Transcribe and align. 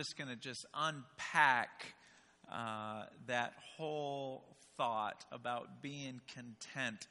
just 0.00 0.16
going 0.16 0.30
to 0.30 0.36
just 0.36 0.64
unpack 0.72 1.92
uh, 2.50 3.02
that 3.26 3.52
whole 3.76 4.42
thought 4.78 5.26
about 5.30 5.82
being 5.82 6.22
content. 6.34 7.06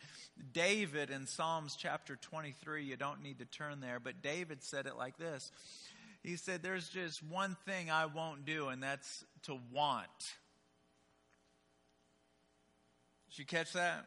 David 0.53 1.11
in 1.11 1.27
Psalms 1.27 1.77
chapter 1.79 2.15
23, 2.15 2.83
you 2.83 2.97
don't 2.97 3.21
need 3.21 3.37
to 3.37 3.45
turn 3.45 3.79
there, 3.79 3.99
but 3.99 4.23
David 4.23 4.63
said 4.63 4.87
it 4.87 4.97
like 4.97 5.19
this 5.19 5.51
He 6.23 6.35
said, 6.35 6.63
There's 6.63 6.89
just 6.89 7.21
one 7.21 7.55
thing 7.67 7.91
I 7.91 8.07
won't 8.07 8.43
do, 8.43 8.69
and 8.69 8.81
that's 8.81 9.23
to 9.43 9.59
want. 9.71 10.07
Did 13.29 13.37
you 13.37 13.45
catch 13.45 13.73
that? 13.73 14.03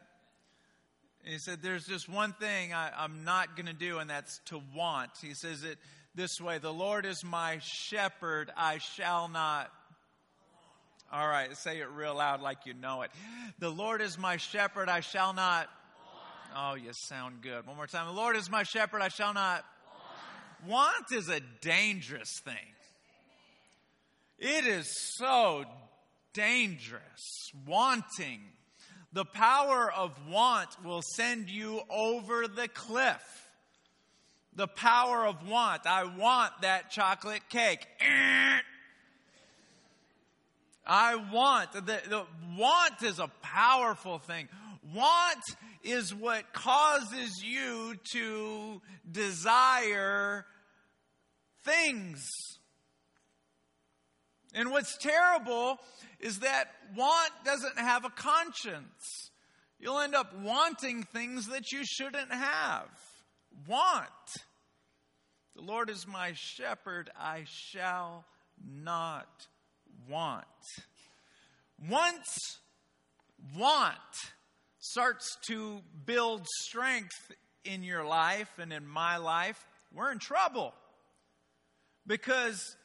He 1.23 1.37
said, 1.37 1.59
There's 1.61 1.87
just 1.87 2.09
one 2.09 2.33
thing 2.33 2.73
I, 2.73 3.05
am 3.05 3.23
not 3.23 3.55
going 3.55 3.67
to 3.67 3.73
do, 3.73 3.99
and 3.99 4.09
that's 4.09 4.41
to 4.47 4.61
want. 4.75 5.11
He 5.21 5.35
says 5.35 5.63
it 5.63 5.77
this 6.15 6.39
way 6.39 6.57
The 6.57 6.73
Lord 6.73 7.05
is 7.05 7.23
my 7.23 7.59
shepherd, 7.61 8.51
I 8.55 8.77
shall 8.77 9.27
not. 9.27 9.71
All 11.11 11.27
right, 11.27 11.55
say 11.57 11.79
it 11.79 11.89
real 11.89 12.15
loud 12.15 12.41
like 12.41 12.65
you 12.65 12.73
know 12.73 13.03
it. 13.03 13.11
The 13.59 13.69
Lord 13.69 14.01
is 14.01 14.17
my 14.17 14.37
shepherd, 14.37 14.89
I 14.89 15.01
shall 15.01 15.33
not. 15.33 15.69
Oh, 16.55 16.75
you 16.75 16.91
sound 16.91 17.41
good. 17.41 17.65
One 17.65 17.75
more 17.75 17.87
time. 17.87 18.07
The 18.07 18.13
Lord 18.13 18.35
is 18.35 18.49
my 18.49 18.63
shepherd, 18.63 19.01
I 19.01 19.09
shall 19.09 19.33
not. 19.33 19.63
Want 20.67 21.11
is 21.11 21.29
a 21.29 21.39
dangerous 21.61 22.39
thing. 22.43 22.55
It 24.39 24.65
is 24.65 24.87
so 25.17 25.65
dangerous. 26.33 27.51
Wanting 27.67 28.41
the 29.11 29.25
power 29.25 29.91
of 29.91 30.11
want 30.27 30.69
will 30.83 31.01
send 31.15 31.49
you 31.49 31.81
over 31.89 32.47
the 32.47 32.67
cliff. 32.67 33.42
The 34.55 34.67
power 34.67 35.25
of 35.25 35.47
want. 35.47 35.87
I 35.87 36.03
want 36.03 36.53
that 36.61 36.91
chocolate 36.91 37.49
cake. 37.49 37.87
I 40.85 41.15
want. 41.15 41.71
The, 41.71 41.81
the 41.81 42.25
want 42.57 43.01
is 43.01 43.19
a 43.19 43.29
powerful 43.41 44.19
thing. 44.19 44.49
Want 44.93 45.39
is 45.83 46.13
what 46.13 46.53
causes 46.53 47.43
you 47.43 47.95
to 48.11 48.81
desire 49.09 50.45
things. 51.63 52.29
And 54.53 54.71
what's 54.71 54.97
terrible 54.97 55.79
is 56.19 56.39
that 56.39 56.65
want 56.95 57.31
doesn't 57.43 57.79
have 57.79 58.05
a 58.05 58.09
conscience. 58.09 59.31
You'll 59.79 59.99
end 59.99 60.15
up 60.15 60.37
wanting 60.37 61.03
things 61.03 61.47
that 61.47 61.71
you 61.71 61.83
shouldn't 61.85 62.31
have. 62.31 62.87
Want. 63.67 64.09
The 65.55 65.61
Lord 65.61 65.89
is 65.89 66.07
my 66.07 66.33
shepherd, 66.35 67.09
I 67.19 67.45
shall 67.47 68.25
not 68.65 69.47
want. 70.09 70.45
Once 71.89 72.59
want 73.57 73.97
starts 74.79 75.37
to 75.47 75.81
build 76.05 76.45
strength 76.61 77.31
in 77.65 77.83
your 77.83 78.03
life 78.05 78.49
and 78.57 78.73
in 78.73 78.85
my 78.87 79.17
life, 79.17 79.63
we're 79.93 80.11
in 80.11 80.19
trouble. 80.19 80.73
Because 82.05 82.75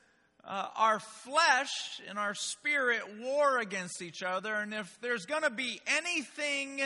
uh, 0.45 0.69
our 0.77 1.01
flesh 1.01 2.01
and 2.09 2.19
our 2.19 2.35
spirit 2.35 3.03
war 3.21 3.59
against 3.59 4.01
each 4.03 4.23
other. 4.23 4.55
And 4.55 4.73
if 4.73 4.99
there's 5.01 5.27
going 5.27 5.43
to 5.43 5.51
be 5.51 5.81
anything 5.87 6.81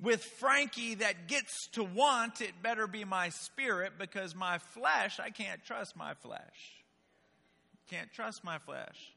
with 0.00 0.22
Frankie 0.22 0.96
that 0.96 1.26
gets 1.26 1.68
to 1.72 1.82
want, 1.82 2.40
it 2.40 2.62
better 2.62 2.86
be 2.86 3.04
my 3.04 3.30
spirit 3.30 3.92
because 3.98 4.34
my 4.34 4.58
flesh, 4.58 5.18
I 5.18 5.30
can't 5.30 5.64
trust 5.64 5.96
my 5.96 6.14
flesh. 6.14 6.40
Can't 7.90 8.12
trust 8.12 8.44
my 8.44 8.58
flesh. 8.58 9.12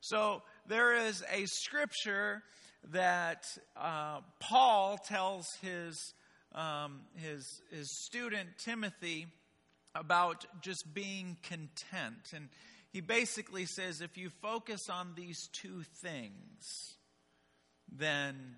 So 0.00 0.42
there 0.66 1.06
is 1.06 1.22
a 1.32 1.46
scripture 1.46 2.42
that 2.90 3.44
uh, 3.76 4.20
Paul 4.40 4.98
tells 4.98 5.46
his, 5.62 6.12
um, 6.54 7.02
his, 7.14 7.62
his 7.70 7.88
student 8.04 8.48
Timothy 8.58 9.28
about 9.94 10.44
just 10.60 10.92
being 10.92 11.36
content. 11.42 12.32
And 12.34 12.48
he 12.92 13.00
basically 13.00 13.64
says 13.64 14.00
if 14.00 14.18
you 14.18 14.30
focus 14.42 14.90
on 14.90 15.12
these 15.16 15.48
two 15.52 15.84
things, 16.02 16.96
then 17.90 18.56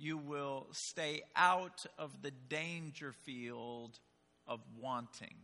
you 0.00 0.16
will 0.16 0.66
stay 0.72 1.22
out 1.36 1.84
of 1.98 2.22
the 2.22 2.32
danger 2.48 3.12
field 3.24 3.98
of 4.46 4.60
wanting. 4.80 5.36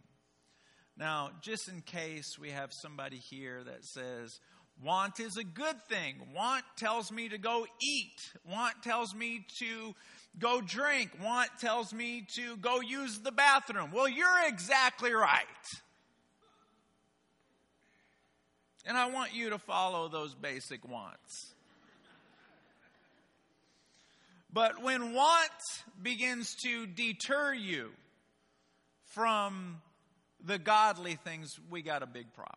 Now, 0.97 1.31
just 1.43 1.69
in 1.69 1.83
case 1.83 2.39
we 2.39 2.51
have 2.51 2.73
somebody 2.73 3.19
here 3.19 3.63
that 3.65 3.85
says, 3.85 4.41
Want 4.83 5.21
is 5.21 5.37
a 5.37 5.45
good 5.45 5.83
thing. 5.89 6.17
Want 6.35 6.65
tells 6.77 7.11
me 7.11 7.29
to 7.29 7.39
go 7.39 7.67
eat. 7.83 8.33
Want 8.51 8.83
tells 8.83 9.15
me 9.15 9.47
to 9.59 9.95
go 10.39 10.61
drink. 10.61 11.11
Want 11.23 11.51
tells 11.61 11.93
me 11.93 12.27
to 12.35 12.57
go 12.57 12.81
use 12.81 13.19
the 13.21 13.33
bathroom. 13.33 13.91
Well, 13.93 14.09
you're 14.09 14.47
exactly 14.47 15.13
right. 15.13 15.45
And 18.87 18.97
I 18.97 19.11
want 19.11 19.35
you 19.35 19.51
to 19.51 19.59
follow 19.59 20.09
those 20.09 20.35
basic 20.35 20.87
wants. 20.89 21.56
But 24.57 24.83
when 24.83 25.13
want 25.13 25.51
begins 26.03 26.55
to 26.63 26.87
deter 26.87 27.53
you 27.53 27.91
from 29.13 29.83
the 30.43 30.57
godly 30.59 31.17
things, 31.17 31.51
we 31.69 31.83
got 31.83 32.03
a 32.03 32.07
big 32.07 32.33
problem. 32.33 32.57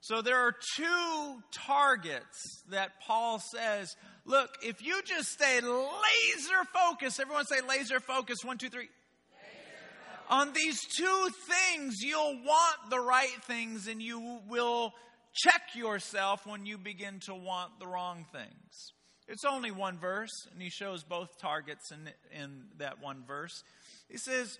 So 0.00 0.22
there 0.22 0.38
are 0.38 0.54
two 0.76 1.42
targets 1.52 2.62
that 2.70 2.92
Paul 3.06 3.40
says 3.40 3.94
look, 4.24 4.56
if 4.62 4.82
you 4.82 5.02
just 5.04 5.28
stay 5.32 5.60
laser 5.60 6.64
focused, 6.72 7.20
everyone 7.20 7.44
say 7.44 7.60
laser 7.68 8.00
focused, 8.00 8.42
one, 8.42 8.56
two, 8.56 8.70
three 8.70 8.88
on 10.30 10.54
these 10.54 10.80
two 10.96 11.28
things, 11.46 11.96
you'll 12.00 12.40
want 12.42 12.88
the 12.88 13.00
right 13.00 13.36
things 13.42 13.86
and 13.86 14.00
you 14.00 14.40
will 14.48 14.94
check 15.34 15.74
yourself 15.74 16.46
when 16.46 16.64
you 16.64 16.78
begin 16.78 17.20
to 17.26 17.34
want 17.34 17.78
the 17.78 17.86
wrong 17.86 18.24
things. 18.32 18.94
It's 19.26 19.44
only 19.44 19.70
one 19.70 19.98
verse, 19.98 20.46
and 20.52 20.60
he 20.60 20.68
shows 20.68 21.02
both 21.02 21.38
targets 21.40 21.90
in, 21.90 22.10
in 22.38 22.64
that 22.78 23.02
one 23.02 23.24
verse. 23.26 23.62
He 24.08 24.18
says, 24.18 24.58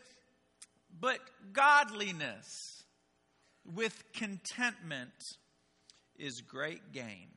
But 0.99 1.19
godliness 1.53 2.47
with 3.75 4.03
contentment 4.15 5.13
is 6.17 6.41
great 6.41 6.93
gain. 6.93 7.29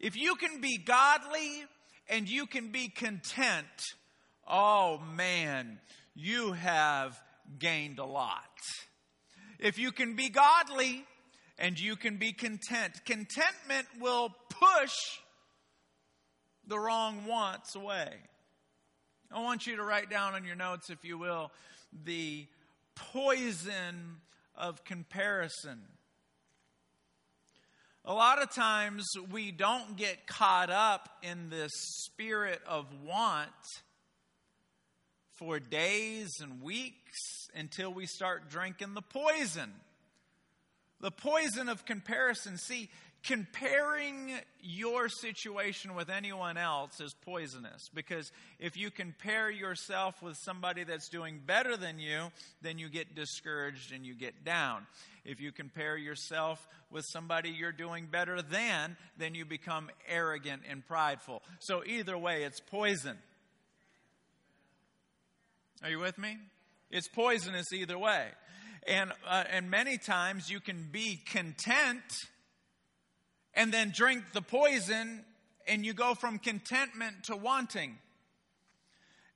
If 0.00 0.16
you 0.16 0.34
can 0.34 0.60
be 0.60 0.78
godly 0.78 1.64
and 2.08 2.28
you 2.28 2.46
can 2.46 2.72
be 2.72 2.88
content, 2.88 3.66
oh 4.48 4.98
man, 4.98 5.78
you 6.14 6.52
have 6.52 7.16
gained 7.58 7.98
a 7.98 8.06
lot. 8.06 8.42
If 9.58 9.78
you 9.78 9.92
can 9.92 10.16
be 10.16 10.30
godly 10.30 11.04
and 11.58 11.78
you 11.78 11.96
can 11.96 12.16
be 12.16 12.32
content, 12.32 12.94
contentment 13.04 13.86
will 14.00 14.30
push 14.48 14.94
the 16.70 16.78
wrong 16.78 17.26
wants 17.26 17.74
away. 17.74 18.08
I 19.32 19.42
want 19.42 19.66
you 19.66 19.76
to 19.76 19.82
write 19.82 20.08
down 20.08 20.34
on 20.34 20.44
your 20.44 20.54
notes, 20.54 20.88
if 20.88 21.04
you 21.04 21.18
will, 21.18 21.50
the 22.04 22.46
poison 22.94 24.18
of 24.56 24.84
comparison. 24.84 25.80
A 28.04 28.14
lot 28.14 28.40
of 28.40 28.52
times 28.52 29.04
we 29.32 29.50
don't 29.50 29.96
get 29.96 30.28
caught 30.28 30.70
up 30.70 31.08
in 31.24 31.50
this 31.50 31.72
spirit 31.74 32.60
of 32.68 32.86
want 33.04 33.50
for 35.40 35.58
days 35.58 36.30
and 36.40 36.62
weeks 36.62 37.48
until 37.52 37.92
we 37.92 38.06
start 38.06 38.48
drinking 38.48 38.94
the 38.94 39.02
poison. 39.02 39.72
The 41.00 41.10
poison 41.10 41.68
of 41.68 41.84
comparison. 41.84 42.58
See, 42.58 42.90
comparing 43.22 44.32
your 44.62 45.08
situation 45.08 45.94
with 45.94 46.08
anyone 46.08 46.56
else 46.56 47.00
is 47.00 47.14
poisonous 47.22 47.90
because 47.94 48.32
if 48.58 48.76
you 48.76 48.90
compare 48.90 49.50
yourself 49.50 50.22
with 50.22 50.36
somebody 50.36 50.84
that's 50.84 51.08
doing 51.08 51.40
better 51.44 51.76
than 51.76 51.98
you, 51.98 52.30
then 52.62 52.78
you 52.78 52.88
get 52.88 53.14
discouraged 53.14 53.92
and 53.92 54.06
you 54.06 54.14
get 54.14 54.44
down. 54.44 54.86
If 55.24 55.40
you 55.40 55.52
compare 55.52 55.96
yourself 55.96 56.66
with 56.90 57.04
somebody 57.12 57.50
you're 57.50 57.72
doing 57.72 58.06
better 58.10 58.40
than, 58.40 58.96
then 59.18 59.34
you 59.34 59.44
become 59.44 59.90
arrogant 60.08 60.62
and 60.68 60.86
prideful. 60.86 61.42
So 61.58 61.82
either 61.84 62.16
way, 62.16 62.44
it's 62.44 62.60
poison. 62.60 63.18
Are 65.82 65.90
you 65.90 65.98
with 65.98 66.18
me? 66.18 66.38
It's 66.90 67.08
poisonous 67.08 67.72
either 67.72 67.98
way. 67.98 68.28
And, 68.86 69.12
uh, 69.28 69.44
and 69.50 69.70
many 69.70 69.98
times 69.98 70.50
you 70.50 70.60
can 70.60 70.88
be 70.90 71.20
content 71.30 72.02
and 73.54 73.72
then 73.72 73.92
drink 73.94 74.24
the 74.32 74.42
poison 74.42 75.24
and 75.66 75.84
you 75.84 75.92
go 75.92 76.14
from 76.14 76.38
contentment 76.38 77.24
to 77.24 77.36
wanting. 77.36 77.98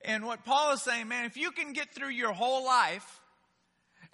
And 0.03 0.25
what 0.25 0.45
Paul 0.45 0.73
is 0.73 0.83
saying, 0.83 1.07
man, 1.07 1.25
if 1.25 1.37
you 1.37 1.51
can 1.51 1.73
get 1.73 1.93
through 1.93 2.09
your 2.09 2.33
whole 2.33 2.65
life 2.65 3.21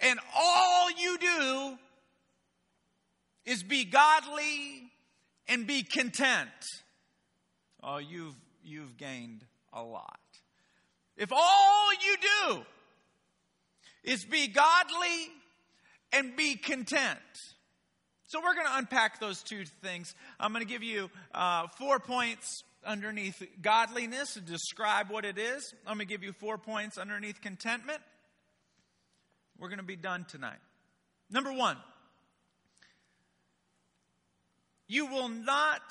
and 0.00 0.18
all 0.36 0.90
you 0.90 1.18
do 1.18 1.78
is 3.44 3.62
be 3.62 3.84
godly 3.84 4.90
and 5.48 5.66
be 5.66 5.82
content. 5.82 6.48
Oh, 7.82 7.98
you've, 7.98 8.36
you've 8.64 8.96
gained 8.96 9.44
a 9.72 9.82
lot. 9.82 10.18
If 11.16 11.32
all 11.32 11.92
you 11.92 12.16
do 12.48 12.62
is 14.04 14.24
be 14.24 14.48
godly 14.48 15.28
and 16.12 16.36
be 16.36 16.56
content. 16.56 17.18
So 18.32 18.40
we're 18.40 18.54
going 18.54 18.66
to 18.66 18.78
unpack 18.78 19.20
those 19.20 19.42
two 19.42 19.66
things. 19.82 20.14
I'm 20.40 20.54
going 20.54 20.64
to 20.64 20.72
give 20.72 20.82
you 20.82 21.10
uh, 21.34 21.66
four 21.76 21.98
points 21.98 22.64
underneath 22.82 23.42
godliness 23.60 24.32
to 24.32 24.40
describe 24.40 25.10
what 25.10 25.26
it 25.26 25.36
is. 25.36 25.74
I'm 25.86 25.98
going 25.98 26.08
to 26.08 26.10
give 26.10 26.22
you 26.22 26.32
four 26.32 26.56
points 26.56 26.96
underneath 26.96 27.42
contentment. 27.42 27.98
We're 29.58 29.68
going 29.68 29.80
to 29.80 29.84
be 29.84 29.96
done 29.96 30.24
tonight. 30.30 30.56
Number 31.30 31.52
one, 31.52 31.76
you 34.88 35.04
will 35.08 35.28
not 35.28 35.82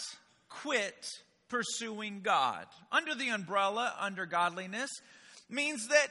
quit 0.49 1.19
pursuing 1.47 2.21
God. 2.23 2.65
Under 2.91 3.13
the 3.13 3.29
umbrella, 3.29 3.93
under 3.99 4.25
godliness, 4.25 4.89
means 5.47 5.89
that 5.89 6.07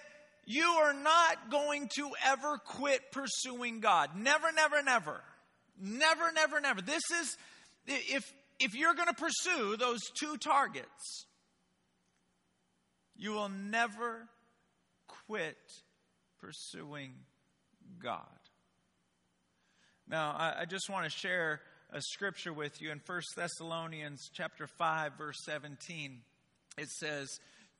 you 0.47 0.63
are 0.63 0.95
not 0.95 1.51
going 1.51 1.89
to 1.97 2.09
ever 2.25 2.59
quit 2.59 3.11
pursuing 3.11 3.81
God. 3.81 4.11
Never, 4.15 4.53
never, 4.53 4.81
never. 4.85 5.23
Never, 5.81 6.33
never, 6.33 6.61
never. 6.61 6.83
This 6.83 7.03
is, 7.21 7.37
if, 7.87 8.33
if 8.59 8.75
you're 8.75 8.95
going 8.95 9.09
to 9.09 9.15
pursue 9.15 9.77
those 9.77 10.01
two 10.19 10.37
targets, 10.37 11.27
you 13.17 13.33
will 13.33 13.49
never 13.49 14.29
quit 15.27 15.57
pursuing 16.41 17.13
God. 18.03 18.27
Now, 20.09 20.35
I, 20.37 20.63
I 20.63 20.65
just 20.65 20.91
want 20.91 21.05
to 21.05 21.11
share 21.11 21.61
a 21.93 22.01
scripture 22.01 22.53
with 22.53 22.81
you 22.81 22.91
in 22.91 23.01
1 23.05 23.23
Thessalonians 23.37 24.31
chapter 24.33 24.67
5 24.67 25.13
verse 25.19 25.37
17. 25.45 26.21
It 26.79 26.89
says 26.89 27.29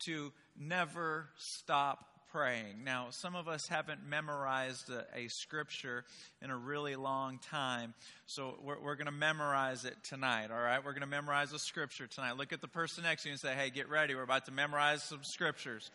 to 0.07 0.33
never 0.59 1.29
stop 1.39 2.05
praying. 2.33 2.85
Now, 2.85 3.09
some 3.11 3.35
of 3.35 3.49
us 3.49 3.67
haven't 3.69 4.07
memorized 4.09 4.91
a, 4.91 5.05
a 5.19 5.29
scripture 5.29 6.05
in 6.43 6.51
a 6.51 6.57
really 6.57 6.97
long 6.97 7.39
time, 7.51 7.95
so 8.27 8.55
we're, 8.63 8.81
we're 8.81 8.95
going 8.95 9.07
to 9.07 9.13
memorize 9.13 9.85
it 9.85 9.97
tonight, 10.05 10.51
all 10.51 10.61
right? 10.61 10.85
We're 10.85 10.93
going 10.93 11.01
to 11.03 11.07
memorize 11.07 11.53
a 11.53 11.59
scripture 11.59 12.07
tonight. 12.07 12.37
Look 12.37 12.53
at 12.53 12.61
the 12.61 12.69
person 12.69 13.05
next 13.05 13.23
to 13.23 13.29
you 13.29 13.33
and 13.33 13.41
say, 13.41 13.55
hey, 13.55 13.71
get 13.71 13.89
ready. 13.89 14.15
We're 14.15 14.23
about 14.23 14.47
to 14.47 14.53
memorize 14.53 15.03
some 15.03 15.21
scriptures. 15.23 15.91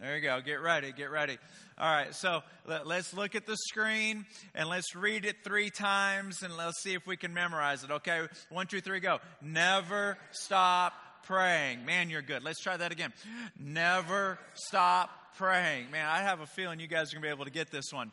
There 0.00 0.16
you 0.16 0.22
go. 0.22 0.40
Get 0.44 0.60
ready. 0.60 0.92
Get 0.92 1.10
ready. 1.10 1.38
All 1.78 1.90
right. 1.90 2.12
So 2.14 2.42
let, 2.66 2.86
us 2.86 3.14
look 3.14 3.36
at 3.36 3.46
the 3.46 3.56
screen 3.56 4.26
and 4.54 4.68
let's 4.68 4.96
read 4.96 5.24
it 5.24 5.36
three 5.44 5.70
times 5.70 6.42
and 6.42 6.56
let's 6.56 6.82
see 6.82 6.94
if 6.94 7.06
we 7.06 7.16
can 7.16 7.32
memorize 7.32 7.84
it. 7.84 7.90
Okay. 7.90 8.26
One, 8.50 8.66
two, 8.66 8.80
three, 8.80 8.98
go. 8.98 9.20
Never 9.40 10.18
stop 10.32 10.94
praying. 11.26 11.84
Man, 11.84 12.10
you're 12.10 12.22
good. 12.22 12.42
Let's 12.42 12.60
try 12.60 12.76
that 12.76 12.90
again. 12.90 13.12
Never 13.56 14.38
stop 14.54 15.10
praying. 15.36 15.90
Man, 15.90 16.06
I 16.06 16.20
have 16.20 16.40
a 16.40 16.46
feeling 16.46 16.80
you 16.80 16.86
guys 16.86 17.12
are 17.12 17.16
going 17.16 17.22
to 17.22 17.28
be 17.28 17.32
able 17.32 17.44
to 17.44 17.50
get 17.50 17.70
this 17.70 17.92
one. 17.92 18.12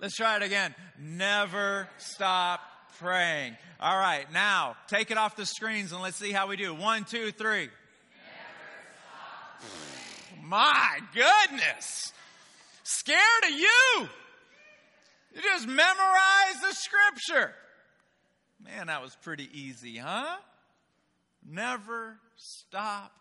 Let's 0.00 0.16
try 0.16 0.36
it 0.36 0.42
again. 0.42 0.74
Never 0.98 1.88
stop 1.98 2.60
praying. 2.98 3.56
All 3.80 3.96
right. 3.96 4.30
Now 4.32 4.76
take 4.88 5.10
it 5.10 5.18
off 5.18 5.36
the 5.36 5.46
screens 5.46 5.92
and 5.92 6.02
let's 6.02 6.16
see 6.16 6.32
how 6.32 6.48
we 6.48 6.56
do. 6.56 6.74
One, 6.74 7.04
two, 7.04 7.30
three. 7.30 7.68
My 10.42 10.98
goodness. 11.14 12.12
Scared 12.82 13.20
of 13.44 13.50
you. 13.50 14.08
You 15.34 15.42
just 15.42 15.66
memorize 15.66 16.60
the 16.60 16.74
scripture. 16.74 17.54
Man, 18.62 18.88
that 18.88 19.02
was 19.02 19.16
pretty 19.22 19.48
easy, 19.52 19.96
huh? 19.96 20.36
Never 21.48 22.18
stop 22.36 23.12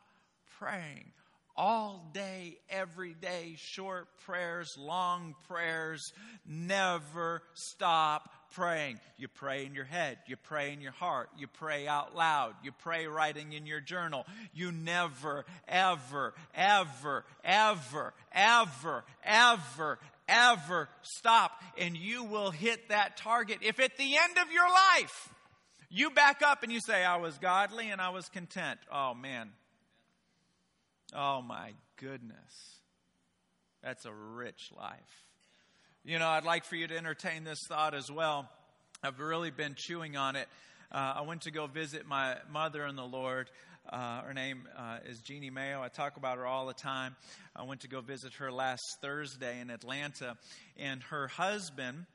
praying. 0.60 1.12
All 1.56 2.09
day, 2.13 2.57
every 2.69 3.13
day, 3.13 3.56
short 3.57 4.07
prayers, 4.25 4.77
long 4.80 5.36
prayers. 5.48 6.13
Never 6.45 7.42
stop 7.53 8.30
praying. 8.53 9.00
You 9.18 9.27
pray 9.27 9.65
in 9.65 9.75
your 9.75 9.86
head, 9.86 10.18
you 10.27 10.36
pray 10.36 10.74
in 10.74 10.81
your 10.81 10.92
heart, 10.92 11.30
you 11.38 11.48
pray 11.48 11.88
out 11.88 12.15
loud, 12.15 12.53
you 12.63 12.71
pray 12.71 13.07
writing 13.07 13.53
in 13.53 13.65
your 13.65 13.80
journal. 13.80 14.25
You 14.53 14.71
never, 14.71 15.45
ever, 15.68 16.33
ever, 16.53 17.25
ever, 17.44 18.13
ever, 18.33 19.03
ever, 19.24 20.00
ever 20.27 20.89
stop. 21.01 21.62
And 21.77 21.95
you 21.98 22.24
will 22.24 22.51
hit 22.51 22.89
that 22.89 23.18
target. 23.18 23.59
If 23.62 23.80
at 23.80 23.98
the 23.98 24.18
end 24.18 24.38
of 24.38 24.51
your 24.51 24.68
life, 24.68 25.33
you 25.89 26.09
back 26.12 26.42
up 26.42 26.63
and 26.63 26.71
you 26.71 26.80
say, 26.80 27.03
I 27.03 27.18
was 27.18 27.38
godly 27.38 27.89
and 27.89 28.00
I 28.00 28.09
was 28.09 28.30
content. 28.30 28.80
Oh, 28.92 29.13
man. 29.13 29.50
Oh, 31.13 31.42
my 31.42 31.74
goodness. 31.98 32.80
That's 33.84 34.06
a 34.06 34.13
rich 34.13 34.72
life. 34.78 35.25
You 36.04 36.19
know, 36.19 36.28
I'd 36.28 36.46
like 36.46 36.66
for 36.66 36.75
you 36.75 36.88
to 36.88 36.98
entertain 36.98 37.44
this 37.44 37.60
thought 37.68 37.94
as 37.94 38.10
well. 38.12 38.50
I've 39.04 39.19
really 39.19 39.52
been 39.52 39.75
chewing 39.78 40.16
on 40.16 40.36
it. 40.36 40.48
Uh, 40.92 41.16
I 41.18 41.22
went 41.22 41.42
to 41.42 41.52
go 41.52 41.68
visit 41.68 42.08
my 42.08 42.38
mother 42.52 42.86
in 42.86 42.96
the 42.96 43.06
Lord. 43.06 43.50
Uh, 43.90 44.22
her 44.22 44.34
name 44.34 44.68
uh, 44.78 45.00
is 45.06 45.19
Jeannie 45.19 45.50
Mayo. 45.50 45.81
I 45.81 45.90
talk 45.90 46.18
about 46.18 46.38
her 46.38 46.46
all 46.46 46.68
the 46.68 46.74
time. 46.74 47.16
I 47.56 47.63
went 47.63 47.81
to 47.81 47.88
go 47.88 48.02
visit 48.02 48.34
her 48.36 48.52
last 48.52 48.81
Thursday 49.02 49.60
in 49.60 49.69
Atlanta, 49.69 50.38
and 50.78 51.02
her 51.04 51.28
husband, 51.28 52.06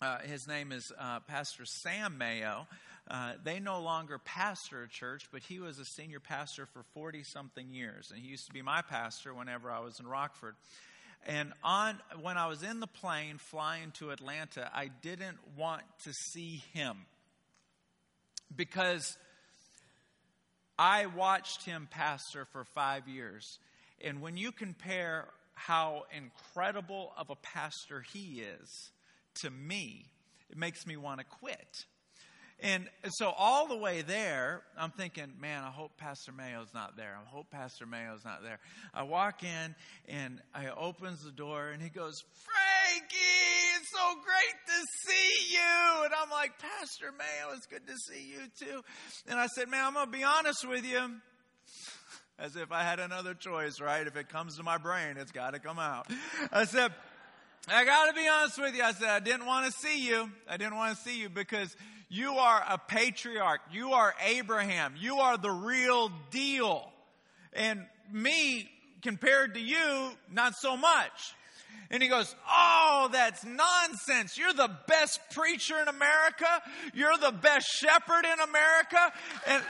uh, 0.00 0.18
his 0.20 0.46
name 0.46 0.72
is 0.72 0.90
uh, 0.98 1.20
Pastor 1.20 1.64
Sam 1.66 2.16
Mayo. 2.16 2.66
Uh, 3.10 3.32
they 3.42 3.58
no 3.58 3.80
longer 3.80 4.18
pastor 4.18 4.84
a 4.84 4.88
church, 4.88 5.28
but 5.32 5.42
he 5.42 5.58
was 5.58 5.78
a 5.78 5.84
senior 5.84 6.20
pastor 6.20 6.66
for 6.66 6.84
40 6.94 7.24
something 7.24 7.72
years. 7.72 8.10
And 8.10 8.20
he 8.20 8.28
used 8.28 8.46
to 8.46 8.52
be 8.52 8.62
my 8.62 8.82
pastor 8.82 9.34
whenever 9.34 9.70
I 9.70 9.80
was 9.80 9.98
in 9.98 10.06
Rockford. 10.06 10.54
And 11.26 11.52
on 11.62 11.98
when 12.20 12.36
I 12.36 12.46
was 12.46 12.62
in 12.62 12.80
the 12.80 12.86
plane 12.86 13.38
flying 13.38 13.92
to 13.92 14.10
Atlanta, 14.10 14.70
I 14.74 14.88
didn't 15.02 15.38
want 15.56 15.82
to 16.04 16.12
see 16.12 16.62
him 16.72 16.96
because 18.54 19.16
I 20.78 21.06
watched 21.06 21.64
him 21.64 21.88
pastor 21.90 22.44
for 22.46 22.64
five 22.64 23.08
years. 23.08 23.58
And 24.04 24.20
when 24.20 24.36
you 24.36 24.50
compare 24.50 25.26
how 25.54 26.04
incredible 26.16 27.12
of 27.16 27.30
a 27.30 27.36
pastor 27.36 28.04
he 28.12 28.42
is 28.60 28.90
to 29.36 29.50
me, 29.50 30.06
it 30.50 30.56
makes 30.56 30.86
me 30.86 30.96
want 30.96 31.20
to 31.20 31.24
quit. 31.24 31.84
And 32.62 32.88
so 33.08 33.32
all 33.36 33.66
the 33.66 33.76
way 33.76 34.02
there, 34.02 34.62
I'm 34.78 34.92
thinking, 34.92 35.32
man, 35.40 35.64
I 35.64 35.70
hope 35.70 35.96
Pastor 35.98 36.30
Mayo's 36.30 36.72
not 36.72 36.96
there. 36.96 37.18
I 37.20 37.28
hope 37.28 37.50
Pastor 37.50 37.86
Mayo's 37.86 38.24
not 38.24 38.44
there. 38.44 38.60
I 38.94 39.02
walk 39.02 39.42
in 39.42 39.74
and 40.08 40.40
I 40.54 40.68
opens 40.68 41.24
the 41.24 41.32
door 41.32 41.70
and 41.70 41.82
he 41.82 41.88
goes, 41.88 42.22
Frankie, 42.44 43.16
it's 43.76 43.90
so 43.90 44.14
great 44.14 44.54
to 44.66 44.86
see 45.06 45.54
you. 45.54 46.04
And 46.04 46.14
I'm 46.14 46.30
like, 46.30 46.52
Pastor 46.60 47.10
Mayo, 47.18 47.56
it's 47.56 47.66
good 47.66 47.84
to 47.88 47.96
see 47.96 48.30
you 48.30 48.42
too. 48.58 48.82
And 49.26 49.40
I 49.40 49.48
said, 49.48 49.68
man, 49.68 49.84
I'm 49.84 49.94
going 49.94 50.06
to 50.06 50.12
be 50.12 50.22
honest 50.22 50.66
with 50.68 50.86
you. 50.86 51.16
As 52.38 52.56
if 52.56 52.72
I 52.72 52.82
had 52.82 53.00
another 53.00 53.34
choice, 53.34 53.80
right? 53.80 54.06
If 54.06 54.16
it 54.16 54.28
comes 54.28 54.56
to 54.56 54.62
my 54.62 54.78
brain, 54.78 55.16
it's 55.18 55.32
got 55.32 55.54
to 55.54 55.60
come 55.60 55.78
out. 55.78 56.06
I 56.52 56.64
said, 56.64 56.92
I 57.68 57.84
got 57.84 58.06
to 58.06 58.14
be 58.14 58.26
honest 58.26 58.58
with 58.60 58.74
you. 58.74 58.82
I 58.82 58.92
said, 58.92 59.08
I 59.08 59.20
didn't 59.20 59.46
want 59.46 59.66
to 59.66 59.72
see 59.72 60.06
you. 60.06 60.30
I 60.48 60.56
didn't 60.56 60.76
want 60.76 60.96
to 60.96 61.02
see 61.02 61.20
you 61.20 61.28
because 61.28 61.76
you 62.12 62.34
are 62.34 62.62
a 62.68 62.76
patriarch. 62.76 63.62
You 63.72 63.92
are 63.92 64.14
Abraham. 64.22 64.92
You 64.98 65.20
are 65.20 65.38
the 65.38 65.50
real 65.50 66.12
deal. 66.30 66.86
And 67.54 67.86
me, 68.12 68.68
compared 69.00 69.54
to 69.54 69.60
you, 69.60 70.10
not 70.30 70.54
so 70.54 70.76
much. 70.76 71.34
And 71.90 72.02
he 72.02 72.10
goes, 72.10 72.34
Oh, 72.46 73.08
that's 73.10 73.46
nonsense. 73.46 74.36
You're 74.36 74.52
the 74.52 74.68
best 74.86 75.20
preacher 75.30 75.80
in 75.80 75.88
America. 75.88 76.60
You're 76.92 77.16
the 77.16 77.32
best 77.32 77.66
shepherd 77.66 78.26
in 78.26 78.40
America. 78.40 79.12
And 79.46 79.62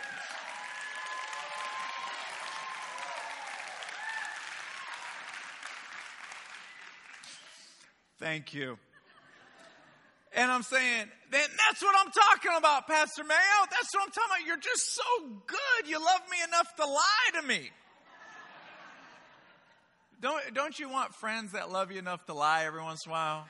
thank 8.18 8.52
you. 8.52 8.78
And 10.34 10.50
I'm 10.50 10.62
saying, 10.62 11.06
then 11.30 11.48
that's 11.68 11.82
what 11.82 11.94
I'm 11.98 12.10
talking 12.10 12.52
about, 12.56 12.86
Pastor 12.86 13.22
Mayo. 13.22 13.36
That's 13.70 13.94
what 13.94 14.04
I'm 14.04 14.10
talking 14.10 14.30
about. 14.36 14.46
You're 14.46 14.56
just 14.56 14.94
so 14.94 15.02
good. 15.46 15.88
You 15.88 15.98
love 15.98 16.22
me 16.30 16.38
enough 16.48 16.74
to 16.76 16.86
lie 16.86 17.40
to 17.40 17.46
me. 17.46 17.70
Don't, 20.22 20.40
don't 20.54 20.78
you 20.78 20.88
want 20.88 21.14
friends 21.14 21.52
that 21.52 21.70
love 21.70 21.92
you 21.92 21.98
enough 21.98 22.24
to 22.26 22.34
lie 22.34 22.64
every 22.64 22.80
once 22.80 23.04
in 23.04 23.10
a 23.10 23.12
while? 23.12 23.46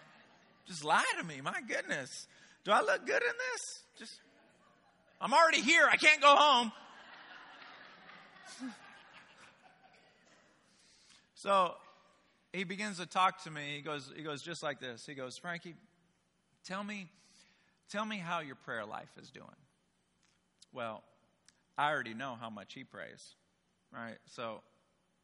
Just 0.67 0.85
lie 0.85 1.05
to 1.21 1.25
me. 1.25 1.41
My 1.41 1.61
goodness. 1.69 2.27
Do 2.65 2.73
I 2.73 2.81
look 2.81 3.07
good 3.07 3.23
in 3.23 3.35
this? 3.53 3.83
Just, 3.99 4.21
I'm 5.21 5.33
already 5.33 5.61
here. 5.61 5.87
I 5.91 5.97
can't 5.97 6.21
go 6.21 6.35
home. 6.35 6.73
so 11.35 11.75
he 12.53 12.65
begins 12.65 12.99
to 12.99 13.07
talk 13.07 13.45
to 13.45 13.51
me. 13.51 13.77
He 13.77 13.83
goes, 13.83 14.11
he 14.17 14.23
goes 14.23 14.43
just 14.43 14.63
like 14.63 14.81
this. 14.81 15.05
He 15.07 15.15
goes, 15.15 15.37
Frankie, 15.39 15.75
Tell 16.65 16.85
me, 16.85 17.09
Tell 17.93 18.07
me 18.07 18.17
how 18.17 18.41
your 18.41 18.55
prayer 18.55 18.87
life 18.87 19.11
is 19.21 19.31
doing. 19.31 19.47
Well, 20.73 21.03
I 21.77 21.91
already 21.91 22.15
know 22.15 22.39
how 22.41 22.49
much 22.49 22.73
he 22.73 22.85
prays, 22.85 23.35
right? 23.93 24.17
So 24.35 24.63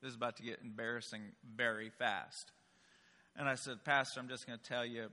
this 0.02 0.11
is 0.11 0.16
about 0.16 0.37
to 0.37 0.42
get 0.42 0.59
embarrassing 0.62 1.23
very 1.57 1.88
fast. 1.88 2.52
And 3.37 3.49
I 3.49 3.54
said, 3.54 3.85
Pastor, 3.85 4.21
I'm 4.21 4.28
just 4.28 4.47
going 4.47 4.59
to 4.59 4.64
tell 4.64 4.85
you, 4.85 5.07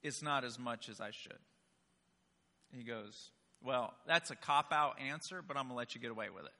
it's 0.00 0.22
not 0.22 0.44
as 0.44 0.60
much 0.60 0.88
as 0.88 1.00
I 1.00 1.10
should. 1.10 1.38
He 2.70 2.84
goes, 2.84 3.32
Well, 3.64 3.94
that's 4.06 4.30
a 4.30 4.36
cop 4.36 4.72
out 4.72 5.00
answer, 5.00 5.42
but 5.42 5.56
I'm 5.56 5.64
going 5.64 5.74
to 5.74 5.78
let 5.78 5.96
you 5.96 6.00
get 6.00 6.12
away 6.12 6.28
with 6.32 6.44
it. 6.44 6.52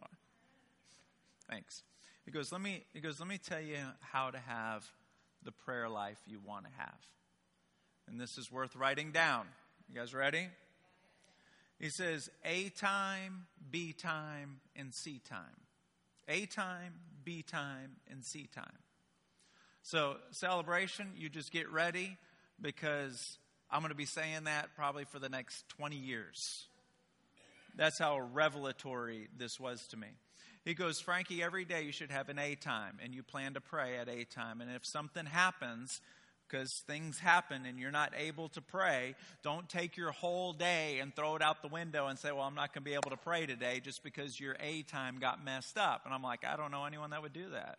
Thanks. 1.50 1.84
He 2.26 2.30
goes, 2.30 2.52
let 2.52 2.60
me, 2.60 2.84
he 2.92 3.00
goes, 3.00 3.18
let 3.18 3.28
me 3.28 3.38
tell 3.38 3.60
you 3.60 3.78
how 4.00 4.30
to 4.30 4.38
have 4.38 4.84
the 5.44 5.52
prayer 5.52 5.88
life 5.88 6.18
you 6.26 6.40
want 6.44 6.64
to 6.64 6.70
have. 6.76 6.98
And 8.08 8.20
this 8.20 8.38
is 8.38 8.50
worth 8.50 8.74
writing 8.76 9.12
down. 9.12 9.46
You 9.88 9.98
guys 9.98 10.14
ready? 10.14 10.48
He 11.78 11.88
says 11.88 12.30
A 12.44 12.68
time, 12.68 13.46
B 13.70 13.92
time, 13.92 14.60
and 14.76 14.92
C 14.92 15.20
time. 15.28 15.56
A 16.28 16.46
time, 16.46 16.94
B 17.24 17.42
time, 17.42 17.96
and 18.10 18.24
C 18.24 18.48
time. 18.54 18.78
So, 19.82 20.16
celebration, 20.30 21.12
you 21.16 21.30
just 21.30 21.50
get 21.50 21.70
ready 21.70 22.18
because 22.60 23.38
I'm 23.70 23.80
going 23.80 23.90
to 23.90 23.96
be 23.96 24.04
saying 24.04 24.44
that 24.44 24.68
probably 24.76 25.04
for 25.04 25.18
the 25.18 25.28
next 25.28 25.68
20 25.70 25.96
years. 25.96 26.66
That's 27.76 27.98
how 27.98 28.20
revelatory 28.20 29.28
this 29.38 29.58
was 29.58 29.86
to 29.88 29.96
me. 29.96 30.08
He 30.64 30.74
goes, 30.74 31.00
Frankie, 31.00 31.42
every 31.42 31.64
day 31.64 31.82
you 31.82 31.92
should 31.92 32.10
have 32.10 32.28
an 32.28 32.38
A 32.38 32.54
time, 32.54 32.98
and 33.02 33.14
you 33.14 33.22
plan 33.22 33.54
to 33.54 33.60
pray 33.60 33.96
at 33.96 34.08
A 34.08 34.24
time. 34.24 34.60
And 34.60 34.70
if 34.70 34.84
something 34.84 35.24
happens, 35.24 36.00
because 36.50 36.82
things 36.86 37.18
happen 37.18 37.64
and 37.64 37.78
you're 37.78 37.90
not 37.90 38.12
able 38.16 38.48
to 38.50 38.60
pray, 38.60 39.14
don't 39.42 39.68
take 39.68 39.96
your 39.96 40.10
whole 40.10 40.52
day 40.52 40.98
and 40.98 41.14
throw 41.14 41.36
it 41.36 41.42
out 41.42 41.62
the 41.62 41.68
window 41.68 42.08
and 42.08 42.18
say, 42.18 42.32
Well, 42.32 42.42
I'm 42.42 42.54
not 42.54 42.74
going 42.74 42.82
to 42.82 42.90
be 42.90 42.94
able 42.94 43.10
to 43.10 43.16
pray 43.16 43.46
today 43.46 43.80
just 43.80 44.02
because 44.02 44.38
your 44.40 44.56
A 44.60 44.82
time 44.82 45.18
got 45.18 45.44
messed 45.44 45.78
up. 45.78 46.02
And 46.04 46.12
I'm 46.12 46.22
like, 46.22 46.44
I 46.44 46.56
don't 46.56 46.70
know 46.70 46.84
anyone 46.84 47.10
that 47.10 47.22
would 47.22 47.32
do 47.32 47.50
that. 47.50 47.78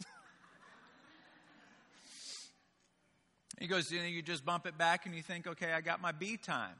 he 3.60 3.66
goes, 3.66 3.92
You 3.92 4.00
know, 4.00 4.06
you 4.06 4.22
just 4.22 4.44
bump 4.44 4.66
it 4.66 4.78
back 4.78 5.06
and 5.06 5.14
you 5.14 5.22
think, 5.22 5.46
Okay, 5.46 5.72
I 5.72 5.80
got 5.82 6.00
my 6.00 6.12
B 6.12 6.36
time. 6.36 6.76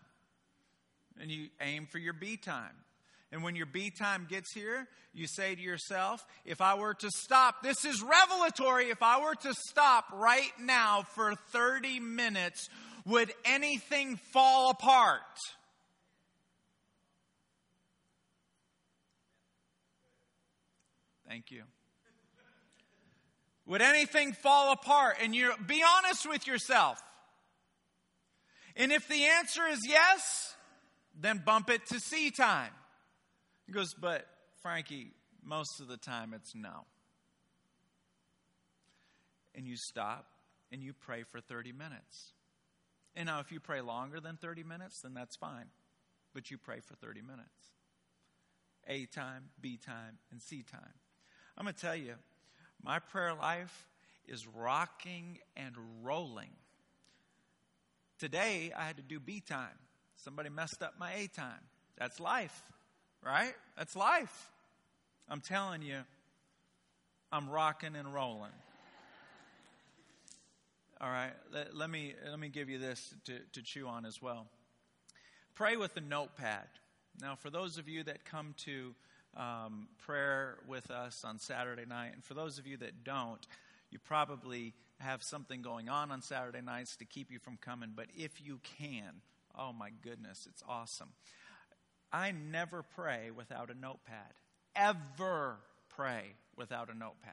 And 1.21 1.31
you 1.31 1.49
aim 1.61 1.87
for 1.87 1.99
your 1.99 2.15
B 2.15 2.37
time. 2.39 2.75
And 3.33 3.43
when 3.43 3.57
your 3.57 3.65
B 3.65 3.89
time 3.89 4.27
gets 4.29 4.53
here, 4.53 4.87
you 5.15 5.27
say 5.27 5.55
to 5.55 5.61
yourself, 5.61 6.25
if 6.45 6.61
I 6.61 6.75
were 6.75 6.93
to 6.93 7.11
stop, 7.11 7.63
this 7.63 7.87
is 7.87 8.03
revelatory, 8.03 8.91
if 8.91 9.03
I 9.03 9.23
were 9.25 9.35
to 9.35 9.55
stop 9.69 10.05
right 10.13 10.53
now 10.61 11.03
for 11.15 11.35
30 11.35 11.99
minutes, 11.99 12.69
would 13.07 13.33
anything 13.47 14.17
fall 14.33 14.71
apart? 14.71 15.21
Thank 21.27 21.51
you. 21.51 21.63
Would 23.65 23.81
anything 23.81 24.35
fall 24.35 24.73
apart? 24.73 25.17
And 25.23 25.35
you 25.35 25.55
be 25.67 25.83
honest 25.97 26.29
with 26.29 26.47
yourself. 26.47 27.01
And 28.77 28.93
if 28.93 29.09
the 29.09 29.25
answer 29.25 29.67
is 29.67 29.81
yes, 29.89 30.55
then 31.19 31.41
bump 31.43 31.71
it 31.71 31.87
to 31.87 31.99
C 31.99 32.31
time. 32.31 32.73
He 33.73 33.79
goes, 33.79 33.95
But 33.95 34.27
Frankie, 34.61 35.13
most 35.43 35.81
of 35.81 35.89
the 35.89 35.97
time 35.97 36.35
it's 36.35 36.55
no. 36.55 36.85
And 39.55 39.67
you 39.67 39.79
stop 39.79 40.27
and 40.71 40.83
you 40.83 40.93
pray 40.93 41.23
for 41.23 41.41
30 41.41 41.73
minutes. 41.73 42.35
And 43.17 43.29
now, 43.29 43.41
if 43.41 43.51
you 43.51 43.61
pray 43.61 43.81
longer 43.81 44.21
than 44.21 44.37
30 44.37 44.63
minutes, 44.63 45.01
then 45.01 45.15
that's 45.15 45.37
fine. 45.37 45.71
But 46.35 46.51
you 46.51 46.59
pray 46.59 46.81
for 46.81 46.97
30 46.97 47.23
minutes 47.23 47.71
A 48.89 49.07
time, 49.07 49.45
B 49.59 49.79
time, 49.79 50.19
and 50.31 50.43
C 50.43 50.63
time. 50.71 50.93
I'm 51.57 51.65
going 51.65 51.75
to 51.75 51.81
tell 51.81 51.97
you, 51.97 52.17
my 52.85 52.99
prayer 52.99 53.33
life 53.33 53.89
is 54.29 54.47
rocking 54.47 55.39
and 55.57 55.75
rolling. 56.03 56.53
Today, 58.19 58.71
I 58.77 58.85
had 58.85 58.99
to 58.99 59.03
do 59.03 59.19
B 59.19 59.41
time. 59.41 59.79
Somebody 60.17 60.51
messed 60.51 60.83
up 60.83 60.97
my 61.01 61.15
A 61.15 61.27
time. 61.27 61.63
That's 61.97 62.21
life 62.21 62.63
right? 63.25 63.55
That's 63.77 63.97
life. 63.97 64.51
I'm 65.29 65.41
telling 65.41 65.83
you, 65.83 65.99
I'm 67.31 67.49
rocking 67.49 67.97
and 67.97 68.13
rolling. 68.13 68.51
All 71.01 71.09
right, 71.09 71.33
let, 71.53 71.75
let, 71.75 71.91
me, 71.91 72.15
let 72.29 72.39
me 72.39 72.49
give 72.49 72.69
you 72.69 72.79
this 72.79 73.15
to, 73.25 73.39
to 73.53 73.63
chew 73.63 73.89
on 73.89 74.07
as 74.07 74.23
well. 74.23 74.47
Pray 75.55 75.77
with 75.77 75.97
a 75.97 76.01
notepad. 76.01 76.69
Now, 77.21 77.35
for 77.35 77.51
those 77.51 77.77
of 77.77 77.89
you 77.89 78.05
that 78.05 78.25
come 78.25 78.55
to 78.59 78.95
um, 79.37 79.89
prayer 79.99 80.59
with 80.69 80.91
us 80.91 81.25
on 81.25 81.39
Saturday 81.39 81.85
night, 81.87 82.13
and 82.15 82.23
for 82.23 82.35
those 82.35 82.59
of 82.59 82.67
you 82.67 82.77
that 82.79 83.05
don't, 83.05 83.45
you 83.91 83.99
probably 83.99 84.75
have 85.01 85.23
something 85.23 85.61
going 85.63 85.89
on 85.89 86.11
on 86.13 86.23
Saturday 86.23 86.61
nights 86.61 86.97
to 86.97 87.05
keep 87.05 87.31
you 87.31 87.39
from 87.39 87.57
coming. 87.57 87.91
But 87.95 88.07
if 88.17 88.41
you 88.41 88.61
can, 88.79 89.23
oh 89.59 89.73
my 89.73 89.91
goodness, 90.03 90.47
it's 90.49 90.63
awesome. 90.69 91.09
I 92.13 92.33
never 92.33 92.83
pray 92.83 93.31
without 93.35 93.71
a 93.71 93.75
notepad. 93.75 94.33
Ever 94.77 95.57
pray 95.97 96.35
without 96.57 96.91
a 96.91 96.97
notepad. 96.97 97.33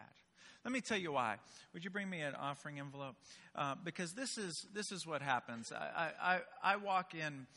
Let 0.64 0.74
me 0.74 0.82
tell 0.82 0.98
you 0.98 1.14
why. 1.14 1.38
Would 1.74 1.84
you 1.84 1.90
bring 1.90 2.10
me 2.10 2.22
an 2.22 2.36
offering 2.36 2.80
envelope? 2.80 3.16
Uh, 3.56 3.76
because 3.84 4.14
this 4.14 4.38
is 4.38 4.66
this 4.74 4.92
is 4.92 5.08
what 5.08 5.22
happens. 5.22 5.72
I, 5.72 6.12
I, 6.22 6.40
I 6.62 6.76
walk 6.76 7.16
in 7.16 7.48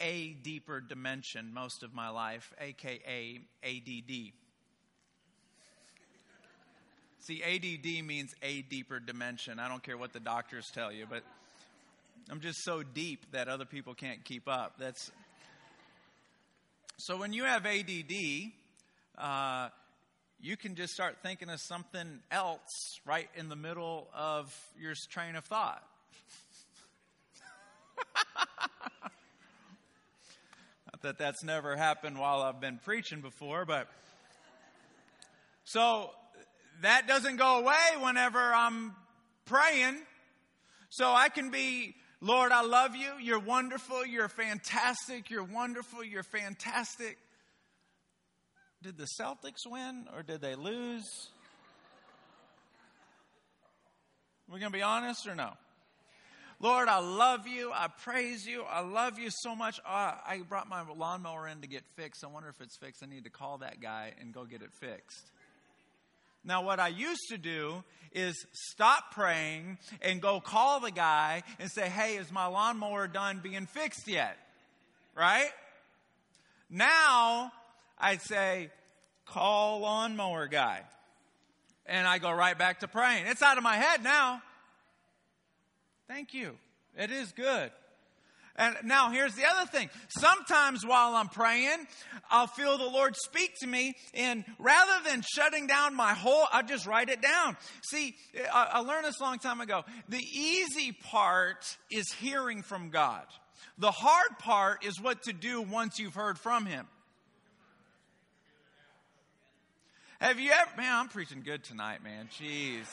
a 0.00 0.30
deeper 0.42 0.80
dimension 0.80 1.52
most 1.52 1.82
of 1.82 1.94
my 1.94 2.08
life, 2.08 2.52
aka 2.60 3.40
ADD. 3.62 4.32
See, 7.20 7.42
ADD 7.42 8.06
means 8.06 8.34
a 8.42 8.62
deeper 8.62 9.00
dimension. 9.00 9.58
I 9.58 9.68
don't 9.68 9.82
care 9.82 9.98
what 9.98 10.14
the 10.14 10.20
doctors 10.20 10.70
tell 10.72 10.90
you, 10.90 11.06
but 11.08 11.22
I'm 12.30 12.40
just 12.40 12.64
so 12.64 12.82
deep 12.82 13.32
that 13.32 13.48
other 13.48 13.66
people 13.66 13.94
can't 13.94 14.24
keep 14.24 14.48
up. 14.48 14.76
That's 14.78 15.10
so 17.00 17.16
when 17.16 17.32
you 17.32 17.44
have 17.44 17.64
ADD, 17.64 18.12
uh, 19.16 19.68
you 20.40 20.56
can 20.56 20.74
just 20.74 20.92
start 20.92 21.18
thinking 21.22 21.48
of 21.48 21.60
something 21.60 22.18
else 22.28 22.98
right 23.06 23.28
in 23.36 23.48
the 23.48 23.54
middle 23.54 24.08
of 24.12 24.52
your 24.76 24.94
train 25.08 25.36
of 25.36 25.44
thought. 25.44 25.80
Not 30.92 31.02
that 31.02 31.18
that's 31.18 31.44
never 31.44 31.76
happened 31.76 32.18
while 32.18 32.42
I've 32.42 32.60
been 32.60 32.80
preaching 32.84 33.20
before, 33.20 33.64
but 33.64 33.86
so 35.62 36.10
that 36.82 37.06
doesn't 37.06 37.36
go 37.36 37.60
away 37.60 38.02
whenever 38.02 38.40
I'm 38.40 38.92
praying. 39.44 39.98
So 40.88 41.12
I 41.12 41.28
can 41.28 41.50
be 41.50 41.94
Lord, 42.20 42.50
I 42.50 42.62
love 42.62 42.96
you. 42.96 43.12
You're 43.20 43.38
wonderful. 43.38 44.04
You're 44.04 44.28
fantastic. 44.28 45.30
You're 45.30 45.44
wonderful. 45.44 46.02
You're 46.02 46.24
fantastic. 46.24 47.16
Did 48.82 48.98
the 48.98 49.06
Celtics 49.20 49.66
win 49.66 50.06
or 50.14 50.22
did 50.22 50.40
they 50.40 50.54
lose? 50.54 51.04
We're 54.48 54.58
going 54.58 54.72
to 54.72 54.76
be 54.76 54.82
honest 54.82 55.28
or 55.28 55.34
no? 55.34 55.52
Lord, 56.60 56.88
I 56.88 56.98
love 56.98 57.46
you. 57.46 57.70
I 57.72 57.86
praise 57.86 58.44
you. 58.44 58.64
I 58.64 58.80
love 58.80 59.18
you 59.18 59.28
so 59.30 59.54
much. 59.54 59.78
Oh, 59.86 59.90
I 59.90 60.40
brought 60.48 60.68
my 60.68 60.82
lawnmower 60.96 61.46
in 61.46 61.60
to 61.60 61.68
get 61.68 61.84
fixed. 61.94 62.24
I 62.24 62.26
wonder 62.26 62.48
if 62.48 62.60
it's 62.60 62.76
fixed. 62.76 63.02
I 63.04 63.06
need 63.06 63.24
to 63.24 63.30
call 63.30 63.58
that 63.58 63.80
guy 63.80 64.12
and 64.20 64.34
go 64.34 64.44
get 64.44 64.62
it 64.62 64.72
fixed. 64.72 65.30
Now, 66.44 66.62
what 66.62 66.80
I 66.80 66.88
used 66.88 67.28
to 67.30 67.38
do 67.38 67.82
is 68.12 68.46
stop 68.52 69.12
praying 69.12 69.78
and 70.00 70.20
go 70.20 70.40
call 70.40 70.80
the 70.80 70.90
guy 70.90 71.42
and 71.58 71.70
say, 71.70 71.88
Hey, 71.88 72.16
is 72.16 72.32
my 72.32 72.46
lawnmower 72.46 73.06
done 73.06 73.40
being 73.42 73.66
fixed 73.66 74.08
yet? 74.08 74.36
Right? 75.14 75.50
Now, 76.70 77.52
I'd 77.98 78.22
say, 78.22 78.70
Call 79.26 79.80
lawnmower 79.80 80.46
guy. 80.46 80.80
And 81.84 82.06
I 82.06 82.18
go 82.18 82.30
right 82.30 82.56
back 82.56 82.80
to 82.80 82.88
praying. 82.88 83.26
It's 83.26 83.42
out 83.42 83.58
of 83.58 83.62
my 83.62 83.76
head 83.76 84.02
now. 84.02 84.42
Thank 86.06 86.32
you. 86.32 86.56
It 86.96 87.10
is 87.10 87.32
good. 87.32 87.70
And 88.58 88.76
now 88.82 89.10
here's 89.10 89.34
the 89.34 89.44
other 89.46 89.70
thing. 89.70 89.88
Sometimes 90.08 90.84
while 90.84 91.14
I'm 91.14 91.28
praying, 91.28 91.86
I'll 92.28 92.48
feel 92.48 92.76
the 92.76 92.90
Lord 92.90 93.14
speak 93.16 93.54
to 93.60 93.66
me 93.66 93.94
and 94.12 94.44
rather 94.58 95.08
than 95.08 95.22
shutting 95.22 95.68
down 95.68 95.94
my 95.94 96.12
whole, 96.12 96.44
I 96.52 96.62
just 96.62 96.84
write 96.84 97.08
it 97.08 97.22
down. 97.22 97.56
See, 97.88 98.16
I 98.52 98.80
learned 98.80 99.06
this 99.06 99.20
a 99.20 99.22
long 99.22 99.38
time 99.38 99.60
ago. 99.60 99.84
The 100.08 100.18
easy 100.18 100.90
part 100.92 101.76
is 101.90 102.12
hearing 102.18 102.62
from 102.62 102.90
God. 102.90 103.24
The 103.78 103.92
hard 103.92 104.38
part 104.40 104.84
is 104.84 105.00
what 105.00 105.22
to 105.22 105.32
do 105.32 105.62
once 105.62 106.00
you've 106.00 106.14
heard 106.14 106.36
from 106.36 106.66
Him. 106.66 106.86
Have 110.20 110.40
you 110.40 110.50
ever, 110.50 110.70
man, 110.76 110.92
I'm 110.92 111.08
preaching 111.08 111.42
good 111.44 111.62
tonight, 111.62 112.02
man. 112.02 112.28
Jeez. 112.40 112.86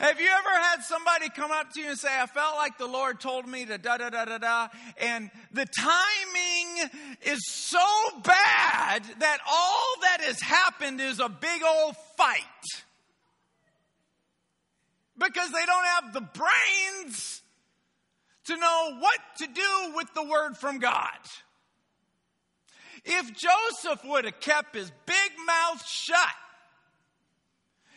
Have 0.00 0.18
you 0.18 0.28
ever 0.28 0.62
had 0.62 0.82
somebody 0.82 1.28
come 1.28 1.50
up 1.50 1.74
to 1.74 1.80
you 1.80 1.90
and 1.90 1.98
say, 1.98 2.08
I 2.10 2.24
felt 2.24 2.56
like 2.56 2.78
the 2.78 2.86
Lord 2.86 3.20
told 3.20 3.46
me 3.46 3.66
to 3.66 3.76
da 3.76 3.98
da 3.98 4.08
da 4.08 4.24
da 4.24 4.38
da, 4.38 4.68
and 4.96 5.30
the 5.52 5.66
timing 5.66 6.90
is 7.20 7.46
so 7.46 7.78
bad 8.24 9.04
that 9.18 9.38
all 9.46 9.94
that 10.00 10.22
has 10.22 10.40
happened 10.40 11.02
is 11.02 11.20
a 11.20 11.28
big 11.28 11.62
old 11.62 11.96
fight? 12.16 12.38
Because 15.18 15.52
they 15.52 15.66
don't 15.66 15.84
have 15.84 16.14
the 16.14 16.22
brains 16.22 17.42
to 18.44 18.56
know 18.56 18.96
what 19.00 19.18
to 19.40 19.46
do 19.48 19.92
with 19.96 20.14
the 20.14 20.24
word 20.24 20.56
from 20.56 20.78
God. 20.78 21.18
If 23.04 23.26
Joseph 23.36 24.02
would 24.06 24.24
have 24.24 24.40
kept 24.40 24.74
his 24.74 24.90
big 25.04 25.32
mouth 25.46 25.86
shut, 25.86 26.16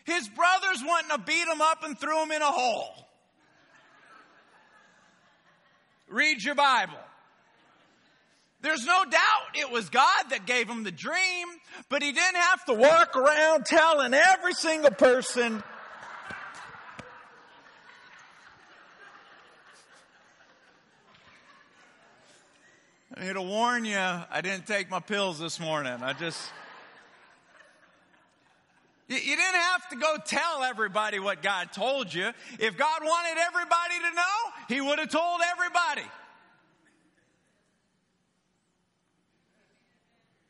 his 0.04 0.28
brothers 0.30 0.82
wouldn't 0.82 1.12
have 1.12 1.26
beat 1.26 1.48
him 1.48 1.62
up 1.62 1.84
and 1.84 1.98
threw 1.98 2.22
him 2.24 2.32
in 2.32 2.42
a 2.42 2.52
hole. 2.52 2.94
Read 6.08 6.44
your 6.44 6.56
Bible. 6.56 6.98
There's 8.62 8.86
no 8.86 9.04
doubt 9.04 9.56
it 9.56 9.72
was 9.72 9.90
God 9.90 10.30
that 10.30 10.46
gave 10.46 10.70
him 10.70 10.84
the 10.84 10.92
dream, 10.92 11.48
but 11.90 12.02
he 12.02 12.12
didn't 12.12 12.40
have 12.40 12.64
to 12.66 12.74
walk 12.74 13.16
around 13.16 13.66
telling 13.66 14.14
every 14.14 14.54
single 14.54 14.92
person 14.92 15.64
I 23.16 23.28
need 23.28 23.34
to 23.34 23.42
warn 23.44 23.86
you, 23.86 23.96
I 23.96 24.42
didn't 24.42 24.66
take 24.66 24.90
my 24.90 25.00
pills 25.00 25.38
this 25.38 25.60
morning. 25.60 25.94
I 26.02 26.14
just. 26.14 26.42
You, 29.08 29.18
didn't 29.18 29.40
have 29.40 29.90
to 29.90 29.96
go 29.98 30.16
tell 30.26 30.64
everybody 30.64 31.20
what 31.20 31.42
God 31.42 31.72
told 31.74 32.14
you. 32.14 32.32
If 32.60 32.78
God 32.78 33.02
wanted 33.04 33.38
everybody 33.40 33.96
to 34.10 34.16
know, 34.16 34.76
He 34.76 34.82
would 34.82 35.00
have 35.00 35.10
told 35.10 35.42
everybody. 35.52 36.10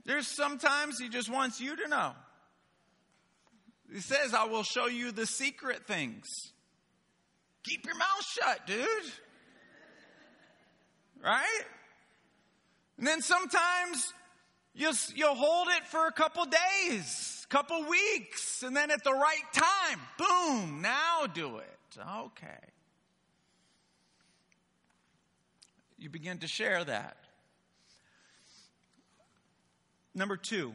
There's 0.06 0.28
sometimes 0.28 1.00
He 1.00 1.10
just 1.10 1.32
wants 1.32 1.60
you 1.60 1.76
to 1.76 1.88
know. 1.88 2.12
He 3.92 4.00
says, 4.00 4.34
I 4.34 4.46
will 4.46 4.64
show 4.64 4.88
you 4.88 5.12
the 5.12 5.26
secret 5.26 5.86
things. 5.88 6.52
Keep 7.64 7.86
your 7.86 7.96
mouth 7.96 8.26
shut, 8.26 8.68
dude. 8.68 8.88
Right? 11.24 11.64
And 12.98 13.08
then 13.08 13.22
sometimes 13.22 14.14
you'll, 14.74 14.94
you'll 15.16 15.36
hold 15.36 15.68
it 15.70 15.88
for 15.88 16.08
a 16.08 16.12
couple 16.12 16.46
days, 16.46 17.43
couple 17.54 17.86
weeks, 17.88 18.64
and 18.64 18.76
then 18.76 18.90
at 18.90 19.04
the 19.04 19.14
right 19.14 19.54
time, 19.54 20.00
boom, 20.18 20.82
now 20.82 21.28
do 21.32 21.58
it. 21.58 22.00
Okay. 22.00 22.48
You 26.00 26.10
begin 26.10 26.40
to 26.40 26.48
share 26.48 26.84
that. 26.84 27.16
Number 30.16 30.36
two, 30.36 30.74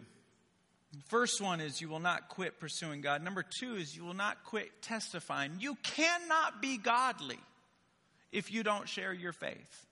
first 1.08 1.40
one 1.40 1.60
is 1.60 1.80
you 1.80 1.88
will 1.88 1.98
not 1.98 2.28
quit 2.28 2.60
pursuing 2.60 3.00
God. 3.00 3.24
Number 3.24 3.42
two 3.42 3.74
is 3.74 3.96
you 3.96 4.04
will 4.04 4.14
not 4.14 4.44
quit 4.44 4.70
testifying. 4.80 5.54
You 5.58 5.76
cannot 5.82 6.62
be 6.62 6.78
godly 6.78 7.40
if 8.30 8.52
you 8.52 8.62
don't 8.62 8.88
share 8.88 9.12
your 9.12 9.32
faith. 9.32 9.86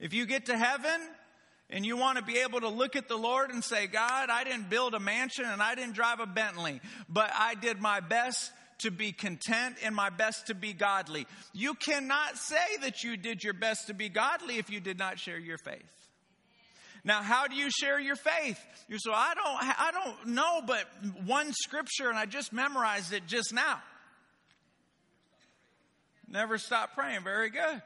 If 0.00 0.14
you 0.14 0.24
get 0.24 0.46
to 0.46 0.56
heaven 0.56 0.98
and 1.70 1.84
you 1.84 1.96
want 1.96 2.18
to 2.18 2.24
be 2.24 2.38
able 2.38 2.60
to 2.60 2.68
look 2.68 2.96
at 2.96 3.08
the 3.08 3.16
Lord 3.16 3.50
and 3.50 3.62
say, 3.62 3.86
God, 3.86 4.30
I 4.30 4.44
didn't 4.44 4.70
build 4.70 4.94
a 4.94 5.00
mansion 5.00 5.44
and 5.44 5.62
I 5.62 5.74
didn't 5.74 5.94
drive 5.94 6.20
a 6.20 6.26
Bentley, 6.26 6.80
but 7.08 7.30
I 7.34 7.54
did 7.54 7.80
my 7.80 8.00
best 8.00 8.52
to 8.78 8.90
be 8.90 9.12
content 9.12 9.76
and 9.84 9.94
my 9.94 10.08
best 10.08 10.46
to 10.46 10.54
be 10.54 10.72
godly. 10.72 11.26
You 11.52 11.74
cannot 11.74 12.38
say 12.38 12.76
that 12.82 13.02
you 13.02 13.16
did 13.16 13.44
your 13.44 13.52
best 13.52 13.88
to 13.88 13.94
be 13.94 14.08
godly 14.08 14.58
if 14.58 14.70
you 14.70 14.80
did 14.80 14.98
not 14.98 15.18
share 15.18 15.38
your 15.38 15.58
faith. 15.58 15.82
Now, 17.04 17.22
how 17.22 17.46
do 17.46 17.54
you 17.54 17.70
share 17.70 17.98
your 17.98 18.16
faith? 18.16 18.58
You 18.88 18.98
say, 18.98 19.10
I 19.14 19.34
don't, 19.34 19.78
I 19.78 19.90
don't 19.92 20.34
know, 20.34 20.62
but 20.66 20.84
one 21.24 21.52
scripture 21.52 22.08
and 22.08 22.18
I 22.18 22.26
just 22.26 22.52
memorized 22.52 23.12
it 23.12 23.26
just 23.26 23.52
now. 23.52 23.80
Never 26.28 26.58
stop 26.58 26.94
praying. 26.94 27.24
Very 27.24 27.50
good. 27.50 27.82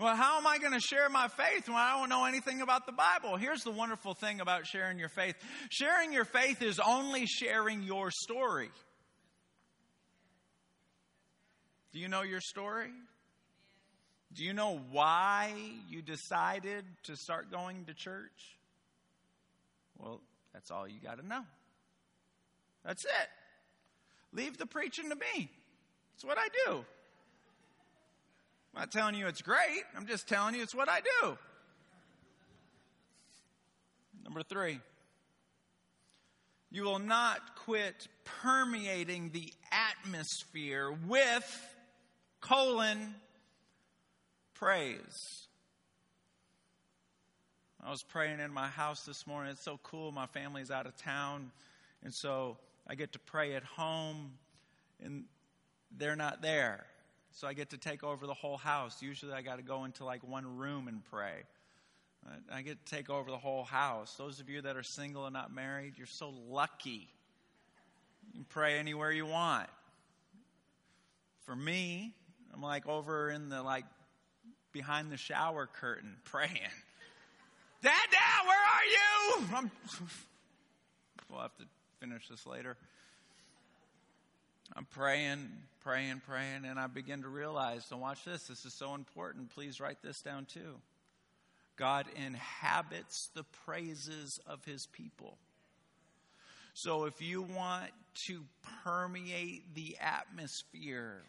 Well, 0.00 0.16
how 0.16 0.38
am 0.38 0.46
I 0.46 0.56
going 0.56 0.72
to 0.72 0.80
share 0.80 1.10
my 1.10 1.28
faith 1.28 1.68
when 1.68 1.76
I 1.76 1.98
don't 1.98 2.08
know 2.08 2.24
anything 2.24 2.62
about 2.62 2.86
the 2.86 2.92
Bible? 2.92 3.36
Here's 3.36 3.62
the 3.64 3.70
wonderful 3.70 4.14
thing 4.14 4.40
about 4.40 4.66
sharing 4.66 4.98
your 4.98 5.10
faith 5.10 5.34
sharing 5.68 6.14
your 6.14 6.24
faith 6.24 6.62
is 6.62 6.80
only 6.80 7.26
sharing 7.26 7.82
your 7.82 8.10
story. 8.10 8.70
Do 11.92 11.98
you 11.98 12.08
know 12.08 12.22
your 12.22 12.40
story? 12.40 12.92
Do 14.32 14.42
you 14.42 14.54
know 14.54 14.80
why 14.90 15.52
you 15.90 16.00
decided 16.00 16.86
to 17.02 17.14
start 17.14 17.50
going 17.50 17.84
to 17.84 17.92
church? 17.92 18.56
Well, 19.98 20.22
that's 20.54 20.70
all 20.70 20.88
you 20.88 20.98
got 20.98 21.18
to 21.18 21.26
know. 21.26 21.42
That's 22.86 23.04
it. 23.04 23.28
Leave 24.32 24.56
the 24.56 24.64
preaching 24.64 25.10
to 25.10 25.14
me. 25.14 25.50
That's 26.14 26.24
what 26.24 26.38
I 26.38 26.48
do. 26.64 26.86
Not 28.80 28.90
telling 28.90 29.14
you 29.14 29.26
it's 29.26 29.42
great. 29.42 29.84
I'm 29.94 30.06
just 30.06 30.26
telling 30.26 30.54
you 30.54 30.62
it's 30.62 30.74
what 30.74 30.88
I 30.88 31.00
do. 31.00 31.36
Number 34.24 34.42
three, 34.42 34.80
you 36.70 36.84
will 36.84 36.98
not 36.98 37.56
quit 37.56 38.08
permeating 38.24 39.32
the 39.34 39.52
atmosphere 39.70 40.90
with 41.06 41.76
colon 42.40 43.16
praise. 44.54 45.46
I 47.84 47.90
was 47.90 48.02
praying 48.02 48.40
in 48.40 48.50
my 48.50 48.68
house 48.68 49.04
this 49.04 49.26
morning. 49.26 49.52
It's 49.52 49.62
so 49.62 49.78
cool. 49.82 50.10
My 50.10 50.26
family's 50.28 50.70
out 50.70 50.86
of 50.86 50.96
town. 50.96 51.50
And 52.02 52.14
so 52.14 52.56
I 52.88 52.94
get 52.94 53.12
to 53.12 53.18
pray 53.18 53.56
at 53.56 53.62
home, 53.62 54.32
and 55.04 55.24
they're 55.98 56.16
not 56.16 56.40
there. 56.40 56.86
So 57.32 57.46
I 57.46 57.52
get 57.54 57.70
to 57.70 57.78
take 57.78 58.02
over 58.02 58.26
the 58.26 58.34
whole 58.34 58.56
house. 58.56 59.02
Usually 59.02 59.32
I 59.32 59.42
got 59.42 59.56
to 59.56 59.62
go 59.62 59.84
into 59.84 60.04
like 60.04 60.26
one 60.26 60.56
room 60.56 60.88
and 60.88 61.04
pray. 61.04 61.44
I 62.52 62.62
get 62.62 62.84
to 62.84 62.94
take 62.94 63.08
over 63.08 63.30
the 63.30 63.38
whole 63.38 63.64
house. 63.64 64.14
Those 64.16 64.40
of 64.40 64.48
you 64.48 64.62
that 64.62 64.76
are 64.76 64.82
single 64.82 65.26
and 65.26 65.32
not 65.32 65.54
married, 65.54 65.94
you're 65.96 66.06
so 66.06 66.32
lucky. 66.48 67.08
You 68.26 68.32
can 68.34 68.44
pray 68.48 68.78
anywhere 68.78 69.10
you 69.10 69.26
want. 69.26 69.68
For 71.46 71.56
me, 71.56 72.12
I'm 72.52 72.62
like 72.62 72.86
over 72.86 73.30
in 73.30 73.48
the 73.48 73.62
like 73.62 73.84
behind 74.72 75.10
the 75.10 75.16
shower 75.16 75.66
curtain 75.66 76.16
praying. 76.24 76.50
Dad, 77.82 77.92
Dad, 78.10 78.46
where 78.46 78.58
are 78.58 79.40
you? 79.40 79.56
I'm, 79.56 79.70
we'll 81.30 81.40
have 81.40 81.56
to 81.56 81.64
finish 82.00 82.28
this 82.28 82.46
later. 82.46 82.76
I'm 84.76 84.84
praying, 84.84 85.48
praying, 85.80 86.22
praying, 86.26 86.64
and 86.64 86.78
I 86.78 86.86
begin 86.86 87.22
to 87.22 87.28
realize, 87.28 87.84
so 87.84 87.96
watch 87.96 88.24
this, 88.24 88.46
this 88.48 88.64
is 88.64 88.74
so 88.74 88.94
important. 88.94 89.50
Please 89.54 89.80
write 89.80 90.02
this 90.02 90.20
down 90.20 90.46
too. 90.46 90.76
God 91.76 92.06
inhabits 92.14 93.30
the 93.34 93.44
praises 93.64 94.38
of 94.46 94.64
his 94.64 94.86
people. 94.86 95.38
So 96.74 97.04
if 97.04 97.20
you 97.20 97.42
want 97.42 97.90
to 98.26 98.42
permeate 98.84 99.74
the 99.74 99.96
atmosphere, 100.00 101.22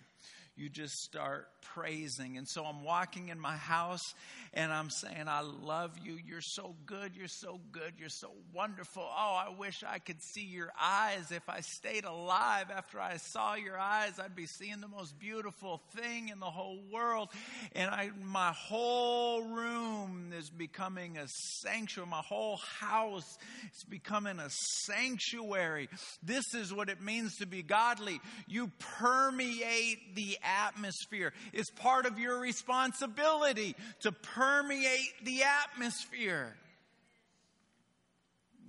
you 0.61 0.69
just 0.69 0.93
start 0.99 1.47
praising. 1.73 2.37
And 2.37 2.47
so 2.47 2.63
I'm 2.65 2.83
walking 2.83 3.29
in 3.29 3.39
my 3.39 3.55
house 3.55 4.13
and 4.53 4.71
I'm 4.71 4.89
saying, 4.89 5.27
I 5.27 5.41
love 5.41 5.91
you. 6.03 6.17
You're 6.27 6.41
so 6.41 6.75
good. 6.85 7.15
You're 7.15 7.27
so 7.27 7.59
good. 7.71 7.93
You're 7.97 8.09
so 8.09 8.31
wonderful. 8.53 9.03
Oh, 9.03 9.41
I 9.47 9.49
wish 9.57 9.83
I 9.87 9.99
could 9.99 10.21
see 10.21 10.45
your 10.45 10.71
eyes. 10.79 11.31
If 11.31 11.47
I 11.49 11.61
stayed 11.61 12.03
alive 12.03 12.67
after 12.75 12.99
I 12.99 13.17
saw 13.17 13.55
your 13.55 13.79
eyes, 13.79 14.19
I'd 14.19 14.35
be 14.35 14.45
seeing 14.45 14.81
the 14.81 14.87
most 14.87 15.17
beautiful 15.19 15.81
thing 15.95 16.29
in 16.29 16.39
the 16.39 16.45
whole 16.45 16.79
world. 16.91 17.29
And 17.73 17.89
I, 17.89 18.11
my 18.21 18.51
whole 18.51 19.43
room 19.43 20.33
is 20.37 20.49
becoming 20.49 21.17
a 21.17 21.27
sanctuary. 21.63 22.09
My 22.09 22.23
whole 22.27 22.59
house 22.79 23.37
is 23.73 23.83
becoming 23.85 24.39
a 24.39 24.49
sanctuary. 24.85 25.87
This 26.21 26.53
is 26.53 26.73
what 26.73 26.89
it 26.89 27.01
means 27.01 27.37
to 27.37 27.47
be 27.47 27.63
godly. 27.63 28.19
You 28.47 28.69
permeate 28.99 30.15
the 30.15 30.37
atmosphere. 30.67 31.33
It's 31.53 31.69
part 31.69 32.05
of 32.05 32.19
your 32.19 32.39
responsibility 32.39 33.75
to 34.01 34.11
permeate 34.11 35.23
the 35.23 35.43
atmosphere. 35.43 36.55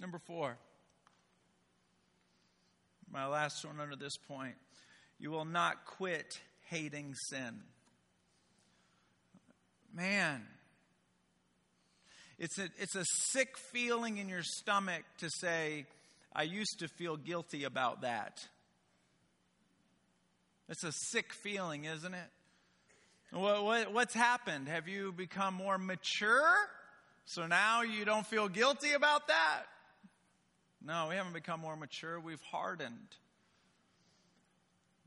Number 0.00 0.18
four, 0.18 0.56
my 3.10 3.26
last 3.26 3.64
one 3.64 3.78
under 3.80 3.96
this 3.96 4.16
point 4.16 4.54
you 5.18 5.30
will 5.30 5.44
not 5.44 5.86
quit 5.86 6.40
hating 6.68 7.14
sin. 7.14 7.62
Man, 9.94 10.42
it's 12.38 12.58
a, 12.58 12.64
it's 12.80 12.96
a 12.96 13.04
sick 13.04 13.56
feeling 13.56 14.18
in 14.18 14.28
your 14.28 14.42
stomach 14.42 15.04
to 15.18 15.30
say, 15.30 15.86
I 16.34 16.42
used 16.42 16.80
to 16.80 16.88
feel 16.88 17.16
guilty 17.16 17.62
about 17.62 18.00
that. 18.00 18.40
It's 20.68 20.84
a 20.84 20.92
sick 20.92 21.32
feeling, 21.32 21.84
isn't 21.84 22.14
it? 22.14 22.30
What, 23.32 23.64
what, 23.64 23.92
what's 23.92 24.14
happened? 24.14 24.68
Have 24.68 24.88
you 24.88 25.12
become 25.12 25.54
more 25.54 25.78
mature? 25.78 26.54
So 27.24 27.46
now 27.46 27.82
you 27.82 28.04
don't 28.04 28.26
feel 28.26 28.48
guilty 28.48 28.92
about 28.92 29.28
that? 29.28 29.62
No, 30.84 31.06
we 31.08 31.14
haven't 31.14 31.32
become 31.32 31.60
more 31.60 31.76
mature. 31.76 32.18
We've 32.20 32.42
hardened. 32.50 33.16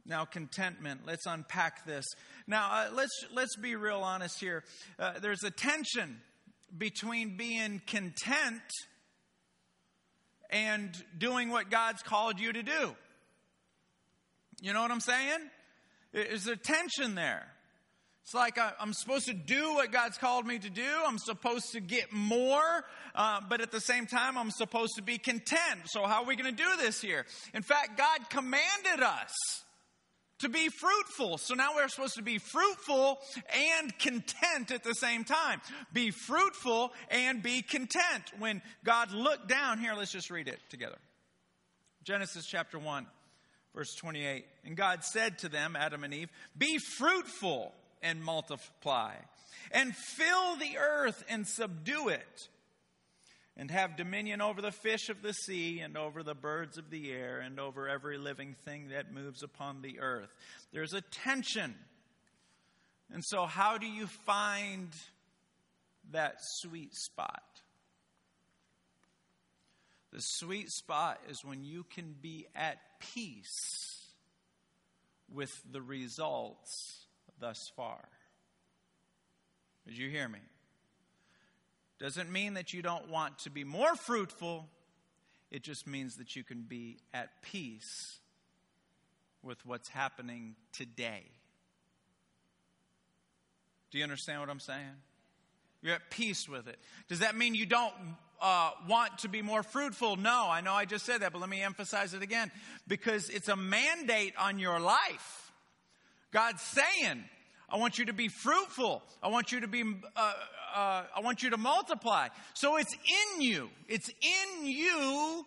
Now, 0.05 0.25
contentment. 0.25 1.01
Let's 1.05 1.25
unpack 1.25 1.85
this. 1.85 2.05
Now, 2.47 2.69
uh, 2.71 2.87
let's 2.93 3.25
let's 3.33 3.55
be 3.55 3.75
real 3.75 3.99
honest 3.99 4.39
here. 4.39 4.63
Uh, 4.99 5.19
there's 5.19 5.43
a 5.43 5.51
tension 5.51 6.21
between 6.77 7.37
being 7.37 7.81
content 7.87 8.61
and 10.49 10.95
doing 11.17 11.49
what 11.49 11.69
God's 11.69 12.03
called 12.03 12.39
you 12.39 12.53
to 12.53 12.63
do. 12.63 12.95
You 14.61 14.73
know 14.73 14.81
what 14.81 14.91
I'm 14.91 14.99
saying? 14.99 15.39
Is 16.13 16.45
there 16.45 16.55
tension 16.55 17.15
there? 17.15 17.45
It's 18.23 18.33
like 18.33 18.57
I'm 18.79 18.93
supposed 18.93 19.27
to 19.27 19.33
do 19.33 19.75
what 19.75 19.91
God's 19.91 20.17
called 20.17 20.47
me 20.47 20.57
to 20.57 20.69
do. 20.69 20.87
I'm 21.05 21.19
supposed 21.19 21.73
to 21.73 21.79
get 21.79 22.11
more, 22.11 22.83
uh, 23.13 23.41
but 23.47 23.61
at 23.61 23.71
the 23.71 23.79
same 23.79 24.07
time, 24.07 24.35
I'm 24.35 24.49
supposed 24.49 24.95
to 24.95 25.03
be 25.03 25.19
content. 25.19 25.81
So, 25.85 26.05
how 26.07 26.23
are 26.23 26.25
we 26.25 26.35
going 26.35 26.55
to 26.55 26.63
do 26.63 26.69
this 26.79 26.99
here? 26.99 27.25
In 27.53 27.61
fact, 27.61 27.97
God 27.97 28.29
commanded 28.31 29.03
us 29.03 29.31
to 30.39 30.49
be 30.49 30.69
fruitful. 30.69 31.37
So 31.37 31.53
now 31.53 31.75
we're 31.75 31.87
supposed 31.87 32.15
to 32.15 32.23
be 32.23 32.39
fruitful 32.39 33.19
and 33.53 33.97
content 33.99 34.71
at 34.71 34.83
the 34.83 34.93
same 34.93 35.23
time. 35.23 35.61
Be 35.93 36.11
fruitful 36.11 36.91
and 37.09 37.41
be 37.41 37.61
content. 37.61 38.23
When 38.39 38.61
God 38.83 39.11
looked 39.11 39.47
down, 39.47 39.79
here, 39.79 39.93
let's 39.93 40.11
just 40.11 40.29
read 40.29 40.47
it 40.47 40.59
together. 40.69 40.97
Genesis 42.03 42.45
chapter 42.45 42.77
1, 42.77 43.07
verse 43.75 43.93
28. 43.95 44.45
And 44.63 44.75
God 44.75 45.03
said 45.03 45.37
to 45.39 45.49
them, 45.49 45.75
Adam 45.75 46.03
and 46.03 46.13
Eve, 46.13 46.29
Be 46.57 46.79
fruitful 46.97 47.73
and 48.01 48.23
multiply, 48.23 49.15
and 49.71 49.95
fill 49.95 50.55
the 50.55 50.77
earth 50.77 51.23
and 51.29 51.45
subdue 51.45 52.09
it, 52.09 52.47
and 53.57 53.69
have 53.69 53.97
dominion 53.97 54.41
over 54.41 54.61
the 54.61 54.71
fish 54.71 55.09
of 55.09 55.21
the 55.21 55.33
sea, 55.33 55.79
and 55.81 55.97
over 55.97 56.23
the 56.23 56.33
birds 56.33 56.77
of 56.77 56.89
the 56.89 57.11
air, 57.11 57.39
and 57.39 57.59
over 57.59 57.87
every 57.87 58.17
living 58.17 58.55
thing 58.65 58.89
that 58.89 59.13
moves 59.13 59.43
upon 59.43 59.81
the 59.81 59.99
earth. 59.99 60.33
There's 60.71 60.93
a 60.93 61.01
tension. 61.01 61.75
And 63.13 63.23
so, 63.23 63.45
how 63.45 63.77
do 63.77 63.85
you 63.85 64.07
find 64.07 64.89
that 66.11 66.35
sweet 66.39 66.93
spot? 66.95 67.43
The 70.15 70.21
sweet 70.21 70.71
spot 70.71 71.19
is 71.29 71.43
when 71.43 71.65
you 71.65 71.83
can 71.83 72.15
be 72.21 72.47
at 72.55 72.77
peace 73.13 74.01
with 75.29 75.51
the 75.69 75.81
results 75.81 77.05
thus 77.41 77.69
far. 77.75 77.99
Did 79.85 79.97
you 79.97 80.09
hear 80.09 80.29
me? 80.29 80.39
Doesn't 81.99 82.31
mean 82.31 82.53
that 82.53 82.71
you 82.71 82.81
don't 82.81 83.09
want 83.09 83.39
to 83.39 83.49
be 83.49 83.65
more 83.65 83.93
fruitful, 83.97 84.69
it 85.51 85.63
just 85.63 85.85
means 85.85 86.15
that 86.15 86.33
you 86.33 86.45
can 86.45 86.61
be 86.61 86.97
at 87.13 87.41
peace 87.41 88.19
with 89.43 89.57
what's 89.65 89.89
happening 89.89 90.55
today. 90.71 91.23
Do 93.91 93.97
you 93.97 94.05
understand 94.05 94.39
what 94.39 94.49
I'm 94.49 94.61
saying? 94.61 94.95
You're 95.81 95.95
at 95.95 96.09
peace 96.09 96.47
with 96.47 96.69
it. 96.69 96.79
Does 97.09 97.19
that 97.19 97.35
mean 97.35 97.53
you 97.53 97.65
don't 97.65 97.93
uh, 98.41 98.71
want 98.87 99.19
to 99.19 99.29
be 99.29 99.41
more 99.41 99.63
fruitful? 99.63 100.15
No, 100.15 100.47
I 100.49 100.61
know 100.61 100.73
I 100.73 100.85
just 100.85 101.05
said 101.05 101.21
that, 101.21 101.31
but 101.31 101.39
let 101.39 101.49
me 101.49 101.61
emphasize 101.61 102.13
it 102.13 102.21
again 102.21 102.51
because 102.87 103.29
it's 103.29 103.49
a 103.49 103.55
mandate 103.55 104.33
on 104.37 104.59
your 104.59 104.79
life. 104.79 105.51
God's 106.31 106.61
saying, 106.61 107.23
I 107.69 107.77
want 107.77 107.97
you 107.97 108.05
to 108.05 108.13
be 108.13 108.27
fruitful. 108.27 109.03
I 109.23 109.29
want 109.29 109.51
you 109.51 109.61
to 109.61 109.67
be, 109.67 109.83
uh, 109.83 110.33
uh, 110.75 111.03
I 111.15 111.21
want 111.21 111.43
you 111.43 111.51
to 111.51 111.57
multiply. 111.57 112.27
So 112.53 112.77
it's 112.77 112.93
in 112.93 113.41
you. 113.41 113.69
It's 113.87 114.09
in 114.09 114.65
you 114.65 115.45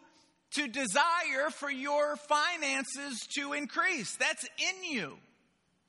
to 0.53 0.67
desire 0.67 1.51
for 1.51 1.71
your 1.71 2.17
finances 2.17 3.21
to 3.35 3.53
increase. 3.53 4.17
That's 4.17 4.45
in 4.45 4.93
you. 4.93 5.19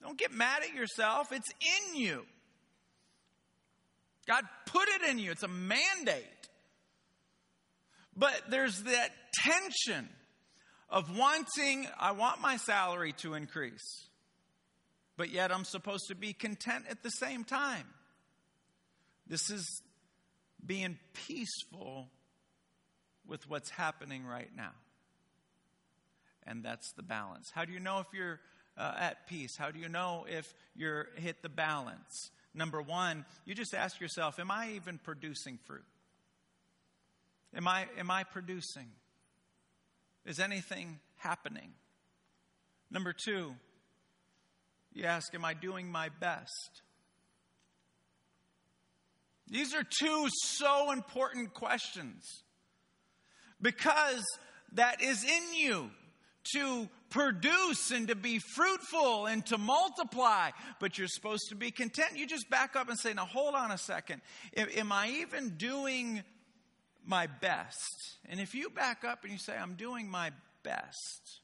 Don't 0.01 0.17
get 0.17 0.31
mad 0.31 0.63
at 0.63 0.73
yourself. 0.73 1.31
It's 1.31 1.49
in 1.61 1.95
you. 1.95 2.25
God 4.27 4.43
put 4.65 4.87
it 4.89 5.09
in 5.09 5.17
you. 5.17 5.31
It's 5.31 5.43
a 5.43 5.47
mandate. 5.47 6.38
But 8.19 8.39
there's 8.49 8.83
that 8.83 9.09
tension 9.43 10.07
of 10.89 11.17
wanting, 11.17 11.87
I 11.99 12.11
want 12.11 12.41
my 12.41 12.57
salary 12.57 13.13
to 13.21 13.33
increase 13.33 14.09
but 15.19 15.31
yet 15.31 15.51
I'm 15.51 15.65
supposed 15.65 16.07
to 16.07 16.15
be 16.15 16.31
content 16.31 16.85
at 16.89 17.03
the 17.03 17.09
same 17.09 17.43
time. 17.43 17.85
This 19.27 19.49
is 19.49 19.81
being 20.65 20.97
peaceful 21.27 22.07
with 23.27 23.47
what's 23.49 23.69
happening 23.69 24.25
right 24.25 24.49
now. 24.55 24.71
And 26.47 26.63
that's 26.63 26.93
the 26.93 27.03
balance. 27.03 27.51
How 27.53 27.65
do 27.65 27.73
you 27.73 27.81
know 27.81 27.99
if 27.99 28.07
you're 28.13 28.39
uh, 28.77 28.93
at 28.97 29.27
peace? 29.27 29.57
How 29.57 29.71
do 29.71 29.79
you 29.79 29.89
know 29.89 30.25
if 30.29 30.53
you're 30.73 31.09
hit 31.17 31.41
the 31.41 31.49
balance? 31.49 32.31
Number 32.53 32.81
one, 32.81 33.25
you 33.43 33.53
just 33.53 33.73
ask 33.73 33.99
yourself, 33.99 34.39
am 34.39 34.49
I 34.49 34.71
even 34.75 34.99
producing 34.99 35.59
fruit? 35.67 35.83
Am 37.55 37.67
I, 37.67 37.87
am 37.97 38.11
I 38.11 38.23
producing? 38.23 38.87
Is 40.25 40.39
anything 40.39 40.99
happening? 41.17 41.71
Number 42.91 43.13
two, 43.13 43.55
you 44.93 45.05
ask, 45.05 45.33
Am 45.33 45.45
I 45.45 45.53
doing 45.53 45.91
my 45.91 46.09
best? 46.19 46.81
These 49.47 49.73
are 49.73 49.83
two 49.83 50.27
so 50.43 50.91
important 50.91 51.53
questions 51.53 52.43
because 53.61 54.23
that 54.73 55.01
is 55.01 55.23
in 55.23 55.55
you 55.55 55.89
to 56.53 56.87
produce 57.09 57.91
and 57.91 58.07
to 58.07 58.15
be 58.15 58.39
fruitful 58.39 59.25
and 59.25 59.45
to 59.47 59.57
multiply, 59.57 60.51
but 60.79 60.97
you're 60.97 61.07
supposed 61.07 61.49
to 61.49 61.55
be 61.55 61.71
content. 61.71 62.11
You 62.15 62.27
just 62.27 62.49
back 62.49 62.75
up 62.75 62.89
and 62.89 62.97
say, 62.97 63.13
Now, 63.13 63.25
hold 63.25 63.55
on 63.55 63.71
a 63.71 63.77
second. 63.77 64.21
Am 64.55 64.91
I 64.91 65.09
even 65.21 65.55
doing 65.57 66.23
my 67.09 67.27
best? 67.27 68.17
And 68.29 68.39
if 68.39 68.55
you 68.55 68.69
back 68.69 69.03
up 69.03 69.23
and 69.23 69.31
you 69.33 69.39
say, 69.39 69.57
I'm 69.57 69.73
doing 69.73 70.09
my 70.09 70.31
best, 70.63 71.39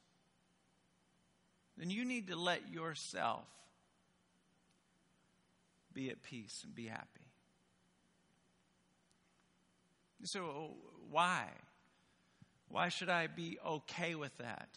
then 1.78 1.90
you 1.90 2.06
need 2.06 2.28
to 2.28 2.36
let 2.36 2.72
yourself 2.72 3.48
be 5.94 6.10
at 6.10 6.22
peace 6.24 6.62
and 6.64 6.76
be 6.76 6.86
happy. 6.86 7.08
So, 10.24 10.76
why? 11.10 11.46
Why 12.70 12.90
should 12.90 13.10
I 13.10 13.28
be 13.28 13.58
okay 13.66 14.16
with 14.16 14.38
that? 14.38 14.70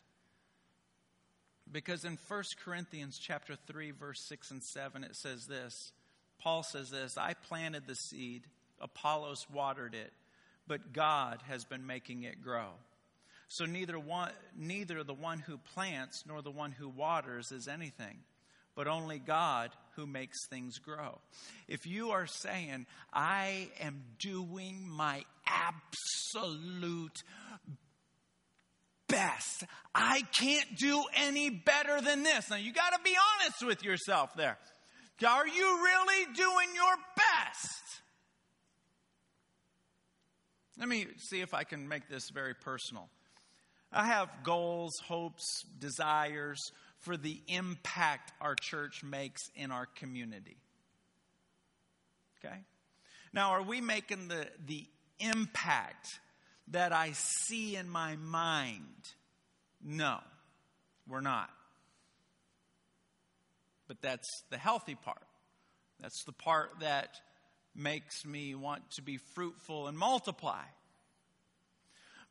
Because 1.71 2.05
in 2.05 2.19
1 2.29 2.43
Corinthians 2.65 3.19
chapter 3.19 3.57
3 3.67 3.91
verse 3.91 4.21
6 4.23 4.51
and 4.51 4.63
7 4.63 5.05
it 5.05 5.17
says 5.17 5.47
this. 5.47 5.93
Paul 6.39 6.63
says 6.63 6.91
this, 6.91 7.19
I 7.19 7.35
planted 7.35 7.87
the 7.87 7.97
seed, 7.97 8.45
Apollos 8.81 9.47
watered 9.53 9.95
it, 9.95 10.13
but 10.69 10.93
God 10.93 11.41
has 11.49 11.65
been 11.65 11.87
making 11.87 12.23
it 12.23 12.43
grow. 12.43 12.69
So 13.49 13.65
neither 13.65 13.99
one, 13.99 14.31
neither 14.57 15.03
the 15.03 15.15
one 15.15 15.39
who 15.39 15.57
plants 15.57 16.25
nor 16.27 16.43
the 16.43 16.51
one 16.51 16.71
who 16.71 16.89
waters 16.89 17.51
is 17.51 17.67
anything, 17.67 18.19
but 18.77 18.87
only 18.87 19.19
God 19.19 19.71
who 19.97 20.07
makes 20.07 20.47
things 20.49 20.79
grow. 20.79 21.19
If 21.67 21.87
you 21.87 22.11
are 22.11 22.27
saying, 22.27 22.87
I 23.13 23.71
am 23.81 24.03
doing 24.19 24.87
my 24.87 25.25
absolute 25.47 27.23
best, 29.09 29.65
I 29.95 30.23
can't 30.39 30.77
do 30.79 31.03
any 31.17 31.49
better 31.49 32.03
than 32.03 32.23
this. 32.23 32.51
Now 32.51 32.57
you 32.57 32.73
got 32.75 32.93
to 32.93 33.01
be 33.03 33.17
honest 33.41 33.67
with 33.67 33.83
yourself 33.83 34.35
there. 34.37 34.59
Are 35.27 35.49
you 35.49 35.83
really 35.83 36.27
doing 36.35 36.69
your 36.75 36.95
best? 37.17 38.03
Let 40.79 40.89
me 40.89 41.07
see 41.17 41.41
if 41.41 41.55
I 41.55 41.65
can 41.65 41.89
make 41.89 42.09
this 42.09 42.31
very 42.31 42.55
personal. 42.55 43.09
I 43.93 44.07
have 44.07 44.29
goals, 44.45 44.93
hopes, 45.07 45.65
desires 45.79 46.73
for 47.01 47.17
the 47.17 47.41
impact 47.49 48.33
our 48.41 48.55
church 48.55 49.03
makes 49.03 49.41
in 49.57 49.71
our 49.71 49.87
community. 49.87 50.57
Okay? 52.39 52.57
Now, 53.33 53.51
are 53.51 53.63
we 53.63 53.81
making 53.81 54.29
the, 54.29 54.47
the 54.67 54.87
impact 55.19 56.07
that 56.69 56.93
I 56.93 57.13
see 57.13 57.77
in 57.77 57.89
my 57.89 58.17
mind? 58.17 58.85
No, 59.83 60.19
we're 61.09 61.21
not. 61.21 61.51
But 63.87 64.01
that's 64.03 64.29
the 64.51 64.59
healthy 64.59 64.95
part. 64.95 65.23
That's 66.01 66.23
the 66.25 66.33
part 66.33 66.81
that 66.81 67.21
makes 67.79 68.27
me 68.27 68.55
want 68.55 68.83
to 68.93 69.03
be 69.03 69.19
fruitful 69.35 69.87
and 69.87 69.97
multiply. 69.97 70.63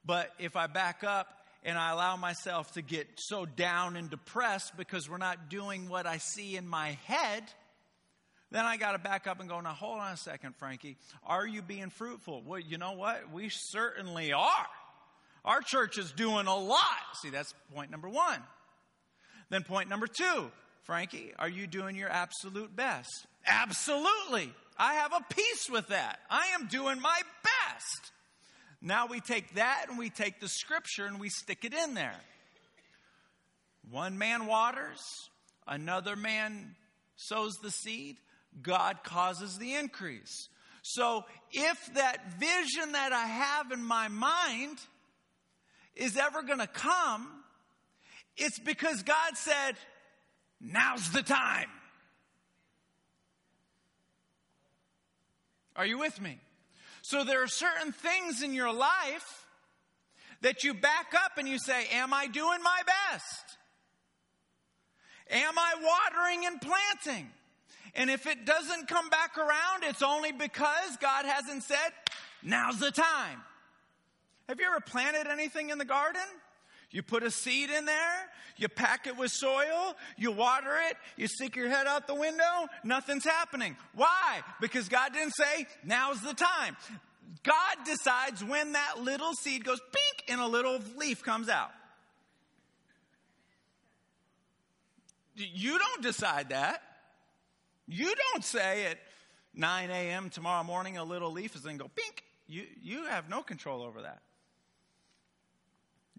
But 0.05 0.31
if 0.39 0.55
I 0.55 0.67
back 0.67 1.03
up 1.03 1.27
and 1.63 1.77
I 1.77 1.91
allow 1.91 2.15
myself 2.15 2.73
to 2.73 2.81
get 2.81 3.07
so 3.17 3.45
down 3.45 3.95
and 3.95 4.09
depressed 4.09 4.77
because 4.77 5.09
we're 5.09 5.17
not 5.17 5.49
doing 5.49 5.89
what 5.89 6.05
I 6.05 6.17
see 6.17 6.55
in 6.55 6.67
my 6.67 6.97
head, 7.05 7.43
then 8.51 8.65
I 8.65 8.77
got 8.77 8.93
to 8.93 8.99
back 8.99 9.27
up 9.27 9.39
and 9.39 9.49
go, 9.49 9.59
now 9.59 9.73
hold 9.73 9.99
on 9.99 10.13
a 10.13 10.17
second, 10.17 10.55
Frankie. 10.55 10.97
Are 11.25 11.45
you 11.45 11.61
being 11.61 11.89
fruitful? 11.89 12.43
Well, 12.45 12.59
you 12.59 12.77
know 12.77 12.93
what? 12.93 13.31
We 13.31 13.49
certainly 13.49 14.31
are. 14.31 14.67
Our 15.43 15.61
church 15.61 15.97
is 15.97 16.11
doing 16.11 16.47
a 16.47 16.55
lot. 16.55 16.81
See, 17.21 17.29
that's 17.29 17.53
point 17.73 17.91
number 17.91 18.09
one. 18.09 18.41
Then 19.49 19.63
point 19.63 19.89
number 19.89 20.07
two, 20.07 20.51
Frankie, 20.83 21.33
are 21.39 21.49
you 21.49 21.67
doing 21.67 21.95
your 21.95 22.09
absolute 22.09 22.75
best? 22.75 23.09
Absolutely. 23.47 24.51
I 24.77 24.95
have 24.95 25.13
a 25.13 25.33
peace 25.33 25.69
with 25.71 25.87
that. 25.87 26.19
I 26.29 26.47
am 26.59 26.67
doing 26.67 27.01
my 27.01 27.21
best. 27.43 28.11
Now 28.81 29.07
we 29.07 29.19
take 29.19 29.55
that 29.55 29.85
and 29.89 29.97
we 29.97 30.09
take 30.09 30.39
the 30.39 30.47
scripture 30.47 31.05
and 31.05 31.19
we 31.19 31.29
stick 31.29 31.65
it 31.65 31.73
in 31.73 31.93
there. 31.93 32.19
One 33.89 34.17
man 34.17 34.45
waters, 34.45 35.29
another 35.65 36.15
man 36.15 36.75
sows 37.15 37.55
the 37.63 37.71
seed, 37.71 38.17
God 38.61 39.03
causes 39.03 39.57
the 39.57 39.75
increase. 39.75 40.49
So 40.81 41.25
if 41.51 41.93
that 41.95 42.33
vision 42.39 42.91
that 42.93 43.13
I 43.13 43.25
have 43.25 43.71
in 43.71 43.83
my 43.83 44.07
mind 44.09 44.77
is 45.95 46.17
ever 46.17 46.43
going 46.43 46.59
to 46.59 46.67
come, 46.67 47.27
it's 48.35 48.59
because 48.59 49.03
God 49.03 49.35
said, 49.35 49.75
now's 50.61 51.11
the 51.11 51.23
time. 51.23 51.69
Are 55.77 55.85
you 55.85 55.99
with 55.99 56.19
me? 56.19 56.39
So 57.03 57.23
there 57.23 57.43
are 57.43 57.47
certain 57.47 57.91
things 57.91 58.41
in 58.41 58.53
your 58.53 58.73
life 58.73 59.45
that 60.41 60.63
you 60.63 60.73
back 60.73 61.13
up 61.15 61.37
and 61.37 61.47
you 61.47 61.59
say, 61.59 61.87
Am 61.93 62.13
I 62.13 62.27
doing 62.27 62.61
my 62.63 62.81
best? 62.85 63.57
Am 65.29 65.57
I 65.57 65.73
watering 65.81 66.45
and 66.45 66.59
planting? 66.59 67.29
And 67.95 68.09
if 68.09 68.27
it 68.27 68.45
doesn't 68.45 68.87
come 68.87 69.09
back 69.09 69.37
around, 69.37 69.83
it's 69.83 70.01
only 70.01 70.31
because 70.31 70.97
God 70.99 71.25
hasn't 71.25 71.63
said, 71.63 71.91
Now's 72.43 72.79
the 72.79 72.91
time. 72.91 73.41
Have 74.49 74.59
you 74.59 74.65
ever 74.67 74.79
planted 74.79 75.27
anything 75.27 75.69
in 75.69 75.77
the 75.77 75.85
garden? 75.85 76.21
You 76.91 77.03
put 77.03 77.23
a 77.23 77.31
seed 77.31 77.69
in 77.69 77.85
there, 77.85 78.29
you 78.55 78.69
pack 78.69 79.07
it 79.07 79.17
with 79.17 79.31
soil, 79.31 79.95
you 80.17 80.31
water 80.31 80.77
it, 80.89 80.97
you 81.17 81.27
stick 81.27 81.55
your 81.55 81.69
head 81.69 81.85
out 81.85 82.07
the 82.07 82.15
window, 82.15 82.67
nothing's 82.83 83.25
happening. 83.25 83.75
Why? 83.93 84.41
Because 84.61 84.87
God 84.87 85.13
didn't 85.13 85.35
say, 85.35 85.67
now's 85.83 86.21
the 86.21 86.33
time. 86.33 86.77
God 87.43 87.77
decides 87.85 88.43
when 88.43 88.73
that 88.73 89.01
little 89.01 89.33
seed 89.33 89.65
goes 89.65 89.79
pink 89.79 90.29
and 90.29 90.41
a 90.41 90.47
little 90.47 90.79
leaf 90.97 91.23
comes 91.23 91.49
out. 91.49 91.71
You 95.35 95.77
don't 95.77 96.01
decide 96.01 96.49
that. 96.49 96.81
You 97.87 98.11
don't 98.33 98.43
say 98.43 98.87
at 98.87 98.97
9 99.53 99.89
a.m. 99.89 100.29
tomorrow 100.29 100.63
morning 100.63 100.97
a 100.97 101.03
little 101.03 101.31
leaf 101.31 101.55
is 101.55 101.61
going 101.61 101.77
to 101.77 101.83
go 101.83 101.91
pink. 101.95 102.23
You, 102.47 102.63
you 102.81 103.05
have 103.05 103.29
no 103.29 103.43
control 103.43 103.83
over 103.83 104.01
that. 104.01 104.21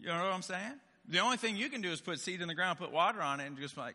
You 0.00 0.08
know 0.08 0.24
what 0.24 0.32
I'm 0.32 0.42
saying? 0.42 0.74
The 1.08 1.20
only 1.20 1.36
thing 1.36 1.56
you 1.56 1.68
can 1.70 1.80
do 1.80 1.90
is 1.90 2.00
put 2.00 2.20
seed 2.20 2.40
in 2.40 2.48
the 2.48 2.54
ground, 2.54 2.78
put 2.78 2.92
water 2.92 3.20
on 3.20 3.40
it, 3.40 3.46
and 3.46 3.56
just 3.58 3.76
like. 3.76 3.94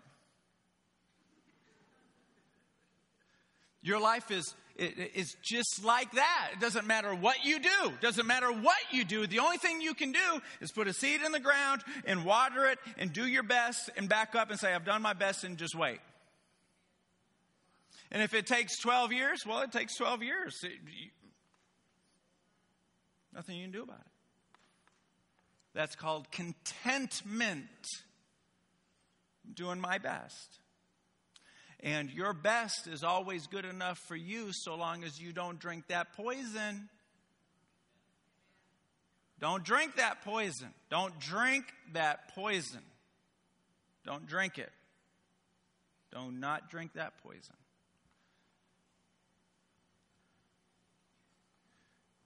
Your 3.84 4.00
life 4.00 4.32
is, 4.32 4.56
is 4.78 5.36
just 5.44 5.84
like 5.84 6.12
that. 6.13 6.52
It 6.54 6.62
doesn't 6.62 6.88
matter 6.88 7.13
what 7.13 7.44
you 7.44 7.60
do. 7.60 7.70
It 7.86 8.02
doesn't 8.02 8.26
matter 8.26 8.52
what 8.52 8.78
you 8.92 9.04
do. 9.04 9.28
The 9.28 9.39
only 9.39 9.58
thing 9.58 9.82
you 9.82 9.94
can 9.94 10.13
do 10.13 10.42
is 10.62 10.72
put 10.72 10.88
a 10.88 10.94
seed 10.94 11.22
in 11.22 11.34
the 11.34 11.39
ground 11.39 11.82
and 12.06 12.24
water 12.24 12.66
it 12.68 12.80
and 12.98 13.12
do 13.12 13.28
your 13.28 13.44
best 13.44 13.89
and 13.98 14.08
back 14.08 14.36
up 14.36 14.50
and 14.50 14.60
say, 14.60 14.74
I've 14.74 14.86
done 14.86 15.02
my 15.02 15.13
best 15.13 15.44
and 15.44 15.58
just 15.58 15.76
wait. 15.76 16.00
And 18.10 18.24
if 18.24 18.34
it 18.34 18.48
takes 18.48 18.80
12 18.80 19.12
years, 19.12 19.46
well, 19.46 19.62
it 19.62 19.72
takes 19.72 19.98
12 19.98 20.24
years. 20.24 20.56
It, 20.63 20.72
you, 20.86 21.10
nothing 23.34 23.58
you 23.58 23.63
can 23.66 23.72
do 23.72 23.84
about 23.84 24.00
it. 24.00 24.12
That's 25.74 25.96
called 25.96 26.32
contentment. 26.32 27.88
I'm 29.46 29.54
doing 29.54 29.80
my 29.80 29.98
best. 29.98 30.60
And 31.80 32.10
your 32.12 32.34
best 32.34 32.88
is 32.88 33.04
always 33.04 33.48
good 33.48 33.66
enough 33.66 34.00
for 34.08 34.16
you 34.16 34.52
so 34.54 34.76
long 34.76 35.04
as 35.04 35.20
you 35.20 35.34
don't 35.34 35.60
drink 35.60 35.88
that 35.88 36.14
poison. 36.14 36.88
Don't 39.40 39.66
drink 39.66 39.98
that 39.98 40.24
poison. 40.24 40.70
Don't 40.90 41.20
drink 41.20 41.66
that 41.92 42.34
poison. 42.34 42.80
Don't 44.06 44.26
drink 44.26 44.58
it. 44.58 44.72
Do 46.14 46.20
not 46.20 46.34
not 46.40 46.70
drink 46.70 46.94
that 46.94 47.14
poison. 47.24 47.56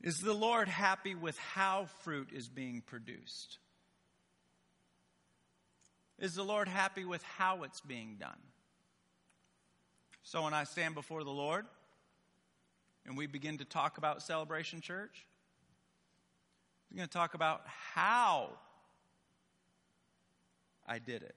Is 0.02 0.20
the 0.20 0.34
Lord 0.34 0.68
happy 0.68 1.16
with 1.16 1.38
how 1.40 1.88
fruit 2.04 2.30
is 2.32 2.48
being 2.48 2.82
produced? 2.82 3.58
Is 6.20 6.36
the 6.36 6.44
Lord 6.44 6.68
happy 6.68 7.06
with 7.06 7.24
how 7.24 7.64
it's 7.64 7.82
being 7.82 8.18
done? 8.20 8.40
So 10.24 10.44
when 10.44 10.54
I 10.54 10.66
stand 10.66 10.94
before 10.94 11.24
the 11.24 11.32
Lord 11.32 11.66
and 13.06 13.18
we 13.18 13.28
begin 13.28 13.60
to 13.60 13.66
talk 13.66 13.98
about 13.98 14.22
Celebration 14.22 14.82
Church, 14.82 15.26
we're 16.92 16.98
going 16.98 17.08
to 17.08 17.14
talk 17.14 17.34
about 17.34 17.62
how 17.94 18.50
I 20.88 21.00
did 21.00 21.22
it. 21.24 21.36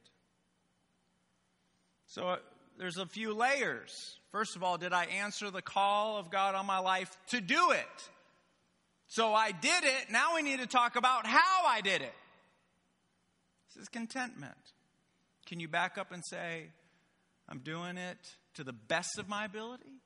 So 2.06 2.28
uh, 2.28 2.36
there's 2.78 2.96
a 2.96 3.06
few 3.06 3.34
layers. 3.34 4.18
First 4.32 4.56
of 4.56 4.62
all, 4.62 4.78
did 4.78 4.92
I 4.92 5.04
answer 5.04 5.50
the 5.50 5.62
call 5.62 6.18
of 6.18 6.30
God 6.30 6.54
on 6.54 6.66
my 6.66 6.78
life 6.78 7.16
to 7.28 7.40
do 7.40 7.70
it? 7.70 8.10
So 9.10 9.34
I 9.34 9.50
did 9.50 9.82
it. 9.82 10.10
Now 10.12 10.36
we 10.36 10.42
need 10.42 10.60
to 10.60 10.68
talk 10.68 10.94
about 10.94 11.26
how 11.26 11.66
I 11.66 11.80
did 11.80 12.00
it. 12.00 12.14
This 13.66 13.82
is 13.82 13.88
contentment. 13.88 14.54
Can 15.46 15.58
you 15.58 15.66
back 15.66 15.98
up 15.98 16.12
and 16.12 16.22
say, 16.24 16.66
I'm 17.48 17.58
doing 17.58 17.98
it 17.98 18.18
to 18.54 18.62
the 18.62 18.72
best 18.72 19.18
of 19.18 19.28
my 19.28 19.44
ability? 19.44 19.98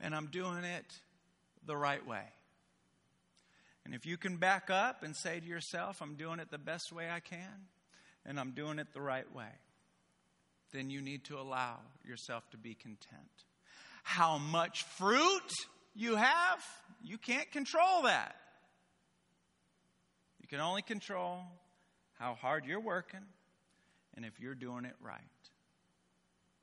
And 0.00 0.12
I'm 0.12 0.26
doing 0.26 0.64
it 0.64 0.86
the 1.64 1.76
right 1.76 2.04
way. 2.04 2.24
And 3.84 3.94
if 3.94 4.06
you 4.06 4.16
can 4.16 4.38
back 4.38 4.68
up 4.68 5.04
and 5.04 5.14
say 5.14 5.38
to 5.38 5.46
yourself, 5.46 6.02
I'm 6.02 6.16
doing 6.16 6.40
it 6.40 6.50
the 6.50 6.58
best 6.58 6.92
way 6.92 7.10
I 7.10 7.20
can, 7.20 7.68
and 8.26 8.40
I'm 8.40 8.50
doing 8.50 8.80
it 8.80 8.88
the 8.92 9.00
right 9.00 9.32
way, 9.32 9.54
then 10.72 10.90
you 10.90 11.00
need 11.00 11.26
to 11.26 11.38
allow 11.38 11.78
yourself 12.04 12.42
to 12.50 12.56
be 12.56 12.74
content. 12.74 13.44
How 14.02 14.38
much 14.38 14.82
fruit 14.82 15.52
you 15.94 16.16
have, 16.16 16.64
you 17.02 17.18
can't 17.18 17.50
control 17.50 18.02
that. 18.02 18.36
You 20.40 20.48
can 20.48 20.60
only 20.60 20.82
control 20.82 21.40
how 22.18 22.34
hard 22.34 22.64
you're 22.66 22.80
working 22.80 23.20
and 24.14 24.24
if 24.24 24.40
you're 24.40 24.54
doing 24.54 24.84
it 24.84 24.94
right. 25.00 25.20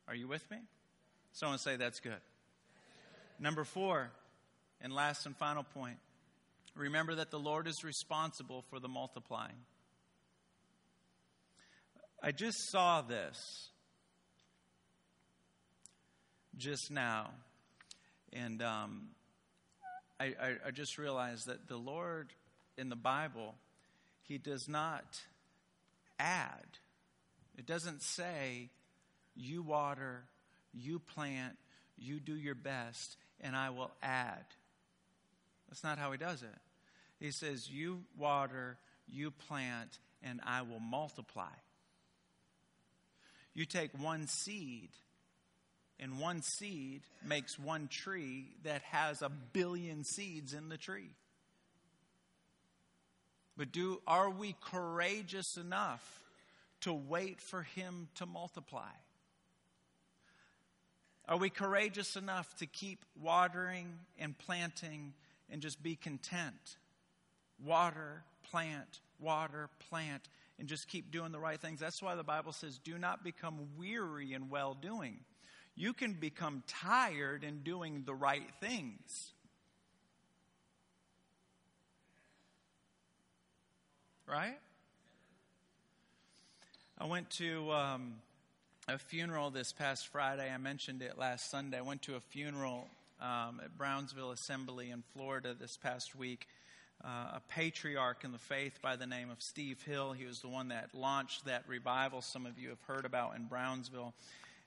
Are 0.08 0.16
you 0.16 0.28
with 0.28 0.50
me? 0.50 0.58
Someone 1.32 1.60
say 1.60 1.76
that's 1.76 2.00
good. 2.00 2.22
Number 3.40 3.64
four, 3.64 4.12
and 4.82 4.94
last 4.94 5.26
and 5.26 5.36
final 5.38 5.64
point 5.64 5.98
remember 6.76 7.16
that 7.16 7.30
the 7.30 7.40
Lord 7.40 7.68
is 7.68 7.84
responsible 7.84 8.64
for 8.70 8.80
the 8.80 8.88
multiplying. 8.88 9.66
I 12.24 12.32
just 12.32 12.58
saw 12.72 13.02
this 13.02 13.70
just 16.58 16.92
now. 16.92 17.32
And 18.34 18.62
um, 18.62 19.10
I, 20.20 20.26
I, 20.26 20.56
I 20.68 20.72
just 20.72 20.98
realized 20.98 21.48
that 21.48 21.68
the 21.68 21.78
Lord 21.78 22.34
in 22.78 22.90
the 22.90 22.96
Bible, 22.96 23.56
He 24.24 24.38
does 24.38 24.68
not 24.68 25.22
add. 26.20 26.66
It 27.58 27.66
doesn't 27.66 28.02
say, 28.02 28.70
you 29.36 29.62
water, 29.62 30.24
you 30.74 31.00
plant, 31.00 31.58
you 31.98 32.20
do 32.20 32.36
your 32.36 32.56
best, 32.56 33.18
and 33.42 33.56
I 33.56 33.70
will 33.70 33.92
add. 34.02 34.46
That's 35.70 35.84
not 35.84 35.98
how 35.98 36.12
He 36.12 36.18
does 36.18 36.42
it. 36.42 36.60
He 37.20 37.32
says, 37.32 37.70
you 37.70 38.04
water, 38.18 38.78
you 39.08 39.32
plant, 39.32 40.00
and 40.24 40.40
I 40.46 40.62
will 40.62 40.80
multiply. 40.80 41.52
You 43.54 43.66
take 43.66 43.92
one 44.02 44.28
seed 44.28 44.90
and 46.00 46.20
one 46.20 46.42
seed 46.42 47.02
makes 47.26 47.60
one 47.60 47.88
tree 47.88 48.46
that 48.64 48.82
has 48.84 49.22
a 49.22 49.30
billion 49.30 50.04
seeds 50.04 50.54
in 50.54 50.70
the 50.70 50.78
tree. 50.78 51.12
But 53.58 53.72
do 53.72 54.02
are 54.08 54.30
we 54.30 54.56
courageous 54.62 55.58
enough 55.58 56.02
to 56.82 56.94
wait 56.94 57.42
for 57.42 57.64
him 57.64 58.08
to 58.16 58.26
multiply? 58.26 58.92
Are 61.28 61.38
we 61.38 61.50
courageous 61.50 62.16
enough 62.16 62.56
to 62.56 62.66
keep 62.66 63.06
watering 63.22 64.00
and 64.18 64.38
planting 64.38 65.14
and 65.52 65.62
just 65.62 65.84
be 65.84 65.96
content? 65.96 66.78
Water, 67.64 68.24
plant, 68.50 69.02
water, 69.20 69.70
plant, 69.90 70.28
and 70.58 70.68
just 70.68 70.88
keep 70.88 71.12
doing 71.12 71.32
the 71.32 71.40
right 71.40 71.60
things. 71.60 71.80
That's 71.80 72.02
why 72.02 72.16
the 72.16 72.24
Bible 72.24 72.54
says, 72.54 72.80
do 72.80 72.98
not 72.98 73.24
become 73.24 73.60
weary 73.78 74.34
in 74.34 74.50
well 74.50 74.74
doing. 74.74 75.20
You 75.80 75.94
can 75.94 76.12
become 76.12 76.62
tired 76.68 77.46
in 77.46 77.60
doing 77.60 78.04
the 78.06 78.14
right 78.14 78.44
things. 78.60 79.32
Right? 84.28 84.60
I 86.98 87.06
went 87.06 87.30
to 87.30 87.72
um, 87.72 88.16
a 88.90 88.98
funeral 88.98 89.52
this 89.52 89.72
past 89.72 90.08
Friday. 90.08 90.52
I 90.54 90.58
mentioned 90.58 91.02
it 91.02 91.18
last 91.18 91.50
Sunday. 91.50 91.78
I 91.78 91.82
went 91.82 92.02
to 92.04 92.18
a 92.18 92.20
funeral 92.20 92.90
um, 93.22 93.62
at 93.64 93.78
Brownsville 93.78 94.32
Assembly 94.32 94.92
in 94.92 95.02
Florida 95.14 95.56
this 95.58 95.78
past 95.78 96.14
week. 96.14 96.50
Uh, 97.02 97.36
a 97.36 97.42
patriarch 97.48 98.26
in 98.26 98.34
the 98.34 98.38
faith 98.38 98.82
by 98.82 98.98
the 98.98 99.08
name 99.08 99.30
of 99.30 99.42
Steve 99.42 99.82
Hill. 99.84 100.12
He 100.12 100.26
was 100.26 100.42
the 100.42 100.50
one 100.50 100.68
that 100.68 100.90
launched 100.94 101.46
that 101.46 101.64
revival 101.70 102.22
some 102.22 102.46
of 102.46 102.60
you 102.60 102.68
have 102.68 102.82
heard 102.86 103.06
about 103.06 103.38
in 103.38 103.46
Brownsville. 103.46 104.14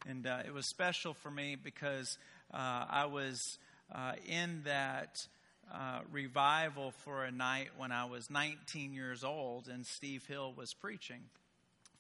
And 0.07 0.27
uh, 0.27 0.39
it 0.47 0.53
was 0.53 0.67
special 0.67 1.15
for 1.15 1.31
me 1.31 1.57
because 1.63 2.19
uh, 2.53 2.87
I 2.91 3.07
was 3.07 3.59
uh, 3.95 4.13
in 4.27 4.63
that 4.65 5.27
uh, 5.73 6.01
revival 6.11 6.93
for 7.05 7.25
a 7.25 7.31
night 7.31 7.69
when 7.77 7.93
I 7.93 8.07
was 8.07 8.31
19 8.31 8.93
years 8.93 9.23
old 9.25 9.69
and 9.69 9.87
Steve 9.87 10.27
Hill 10.27 10.53
was 10.57 10.75
preaching. 10.75 11.21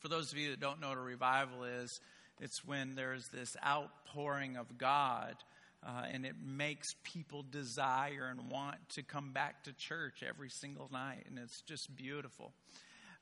For 0.00 0.08
those 0.08 0.32
of 0.32 0.38
you 0.38 0.50
that 0.50 0.60
don't 0.60 0.80
know 0.80 0.88
what 0.88 0.98
a 0.98 1.02
revival 1.02 1.64
is, 1.64 2.00
it's 2.40 2.64
when 2.64 2.96
there's 2.96 3.28
this 3.28 3.56
outpouring 3.64 4.56
of 4.56 4.78
God 4.78 5.36
uh, 5.84 6.04
and 6.12 6.24
it 6.24 6.34
makes 6.44 6.94
people 7.02 7.44
desire 7.50 8.28
and 8.30 8.50
want 8.50 8.76
to 8.90 9.02
come 9.02 9.32
back 9.32 9.64
to 9.64 9.72
church 9.72 10.22
every 10.26 10.48
single 10.48 10.88
night, 10.92 11.24
and 11.28 11.38
it's 11.38 11.60
just 11.62 11.94
beautiful. 11.96 12.52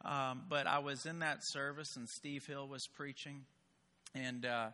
Um, 0.05 0.43
but 0.49 0.67
I 0.67 0.81
was 0.81 1.07
in 1.07 1.21
that 1.21 1.43
service, 1.43 1.97
and 1.97 2.09
Steve 2.09 2.45
Hill 2.47 2.69
was 2.69 2.87
preaching, 2.87 3.45
and 4.15 4.45
uh, 4.45 4.69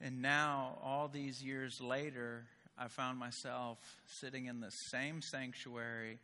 and 0.00 0.20
now 0.20 0.78
all 0.82 1.08
these 1.08 1.42
years 1.42 1.80
later, 1.80 2.44
I 2.78 2.88
found 2.88 3.18
myself 3.18 3.78
sitting 4.06 4.46
in 4.46 4.60
the 4.60 4.70
same 4.70 5.22
sanctuary, 5.22 6.18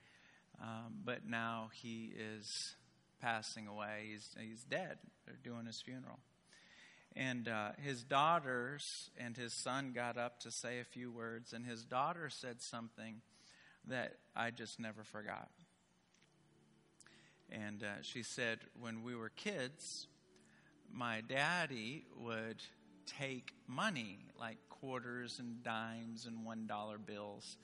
um, 0.61 0.95
but 1.05 1.27
now 1.27 1.71
he 1.83 2.13
is 2.17 2.75
passing 3.21 3.67
away. 3.67 4.11
He's 4.11 4.29
he's 4.39 4.65
dead. 4.65 4.99
They're 5.27 5.37
doing 5.43 5.67
his 5.67 5.81
funeral. 5.81 6.19
And 7.15 7.47
uh, 7.47 7.73
his 7.83 8.03
daughters 8.03 9.11
and 9.19 9.37
his 9.37 9.53
son 9.53 9.93
got 9.95 10.17
up 10.17 10.41
to 10.41 10.51
say 10.51 10.81
a 10.81 10.85
few 10.85 11.11
words, 11.11 11.53
and 11.53 11.67
his 11.67 11.85
daughter 11.85 12.31
said 12.31 12.63
something 12.63 13.21
that 13.89 14.15
I 14.35 14.51
just 14.51 14.81
never 14.81 15.05
forgot. 15.05 15.51
And 17.51 17.83
uh, 17.83 18.03
she 18.03 18.23
said, 18.23 18.61
When 18.81 19.03
we 19.03 19.15
were 19.15 19.29
kids, 19.29 20.07
my 20.93 21.23
daddy 21.29 22.05
would 22.19 22.61
take 23.19 23.53
money, 23.67 24.19
like 24.39 24.59
quarters 24.69 25.37
and 25.39 25.63
dimes 25.63 26.27
and 26.27 26.47
$1 26.47 27.07
bills, 27.07 27.57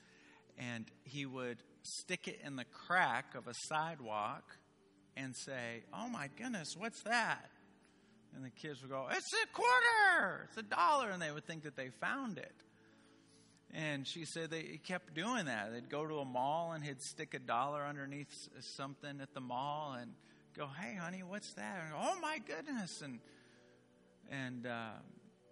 and 0.57 0.85
he 1.03 1.25
would 1.25 1.57
stick 1.83 2.27
it 2.27 2.39
in 2.45 2.55
the 2.55 2.65
crack 2.65 3.35
of 3.35 3.47
a 3.47 3.53
sidewalk 3.67 4.57
and 5.15 5.35
say, 5.35 5.83
Oh 5.93 6.09
my 6.09 6.29
goodness, 6.37 6.73
what's 6.77 7.01
that? 7.03 7.49
And 8.35 8.45
the 8.45 8.49
kids 8.49 8.81
would 8.81 8.91
go, 8.91 9.07
It's 9.11 9.33
a 9.33 9.47
quarter, 9.53 10.47
it's 10.49 10.57
a 10.57 10.63
dollar. 10.63 11.09
And 11.09 11.21
they 11.21 11.31
would 11.31 11.45
think 11.45 11.63
that 11.63 11.75
they 11.75 11.89
found 12.01 12.37
it. 12.37 12.53
And 13.71 14.07
she 14.07 14.25
said 14.25 14.49
they 14.49 14.79
kept 14.83 15.13
doing 15.13 15.45
that. 15.45 15.71
They'd 15.71 15.89
go 15.89 16.07
to 16.07 16.15
a 16.15 16.25
mall 16.25 16.71
and 16.73 16.83
he'd 16.83 17.01
stick 17.01 17.33
a 17.35 17.39
dollar 17.39 17.83
underneath 17.85 18.33
something 18.75 19.21
at 19.21 19.33
the 19.33 19.41
mall 19.41 19.95
and 19.99 20.11
go, 20.55 20.67
"Hey, 20.67 20.95
honey, 20.95 21.23
what's 21.23 21.53
that?" 21.53 21.81
And, 21.85 21.93
oh 21.95 22.19
my 22.21 22.39
goodness! 22.39 23.01
And 23.01 23.19
and 24.31 24.67
uh, 24.67 24.91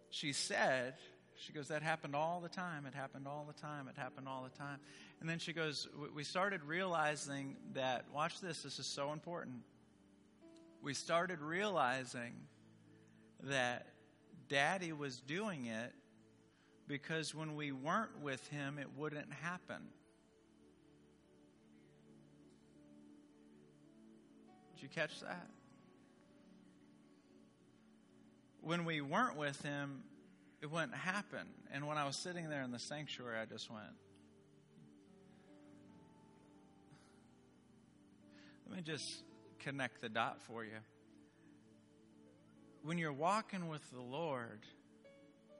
she 0.10 0.34
said, 0.34 0.96
she 1.36 1.54
goes, 1.54 1.68
"That 1.68 1.82
happened 1.84 2.16
all 2.16 2.40
the 2.42 2.50
time. 2.50 2.86
It 2.86 2.94
happened 2.94 3.28
all 3.28 3.46
the 3.48 3.60
time. 3.60 3.88
It 3.88 3.98
happened 3.98 4.28
all 4.28 4.44
the 4.44 4.58
time." 4.58 4.80
And 5.20 5.30
then 5.30 5.40
she 5.40 5.54
goes, 5.54 5.88
"We 6.14 6.24
started 6.24 6.64
realizing 6.64 7.58
that. 7.74 8.06
Watch 8.14 8.40
this. 8.42 8.64
This 8.64 8.80
is 8.80 8.88
so 8.88 9.14
important. 9.14 9.58
We 10.82 10.94
started 10.94 11.42
realizing." 11.42 12.34
that 13.44 13.88
daddy 14.50 14.94
was 14.94 15.20
doing 15.20 15.66
it 15.66 15.94
because 16.88 17.36
when 17.36 17.56
we 17.56 17.72
weren't 17.72 18.22
with 18.22 18.48
him, 18.48 18.78
it 18.80 18.88
wouldn't 18.96 19.32
happen. 19.34 19.82
Did 24.78 24.84
you 24.84 24.90
catch 24.90 25.20
that? 25.22 25.48
When 28.62 28.86
we 28.86 29.02
weren't 29.02 29.36
with 29.36 29.62
him, 29.62 30.04
it 30.62 30.72
wouldn't 30.72 30.96
happen. 30.96 31.48
And 31.74 31.88
when 31.88 31.98
I 31.98 32.06
was 32.06 32.16
sitting 32.16 32.50
there 32.50 32.62
in 32.62 32.72
the 32.72 32.80
sanctuary, 32.80 33.40
I 33.40 33.46
just 33.46 33.70
went, 33.72 33.84
let 38.70 38.78
me 38.78 38.84
just 38.84 39.24
connect 39.60 40.02
the 40.02 40.10
dot 40.10 40.42
for 40.42 40.64
you 40.64 40.78
when 42.88 42.98
you're 42.98 43.12
walking 43.12 43.68
with 43.68 43.82
the 43.92 44.02
Lord, 44.02 44.62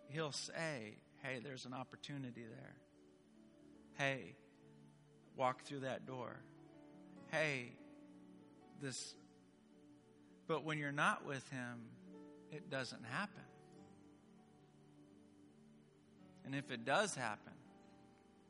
He'll 0.08 0.32
say, 0.32 0.96
Hey, 1.22 1.42
there's 1.44 1.66
an 1.66 1.74
opportunity 1.74 2.46
there. 2.46 2.76
Hey, 3.96 4.36
walk 5.36 5.64
through 5.64 5.82
that 5.82 6.06
door. 6.06 6.40
Hey, 7.30 7.74
this. 8.82 9.16
But 10.48 10.64
when 10.64 10.78
you're 10.78 10.92
not 10.92 11.26
with 11.26 11.48
Him, 11.50 11.82
it 12.52 12.70
doesn't 12.70 13.04
happen. 13.06 13.44
And 16.46 16.56
if 16.56 16.72
it 16.72 16.86
does 16.86 17.14
happen, 17.14 17.54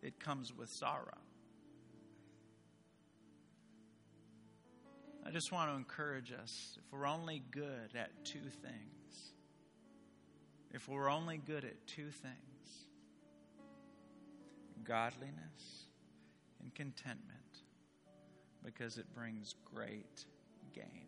it 0.03 0.19
comes 0.19 0.55
with 0.55 0.69
sorrow. 0.69 1.17
I 5.25 5.31
just 5.31 5.51
want 5.51 5.71
to 5.71 5.75
encourage 5.75 6.31
us 6.31 6.77
if 6.77 6.93
we're 6.93 7.07
only 7.07 7.43
good 7.51 7.95
at 7.95 8.11
two 8.23 8.39
things, 8.39 9.33
if 10.71 10.87
we're 10.87 11.09
only 11.09 11.37
good 11.37 11.65
at 11.65 11.85
two 11.87 12.11
things 12.11 12.37
godliness 14.87 15.83
and 16.61 16.73
contentment, 16.73 17.36
because 18.67 18.97
it 18.97 19.05
brings 19.15 19.55
great 19.63 20.25
gain. 20.73 21.06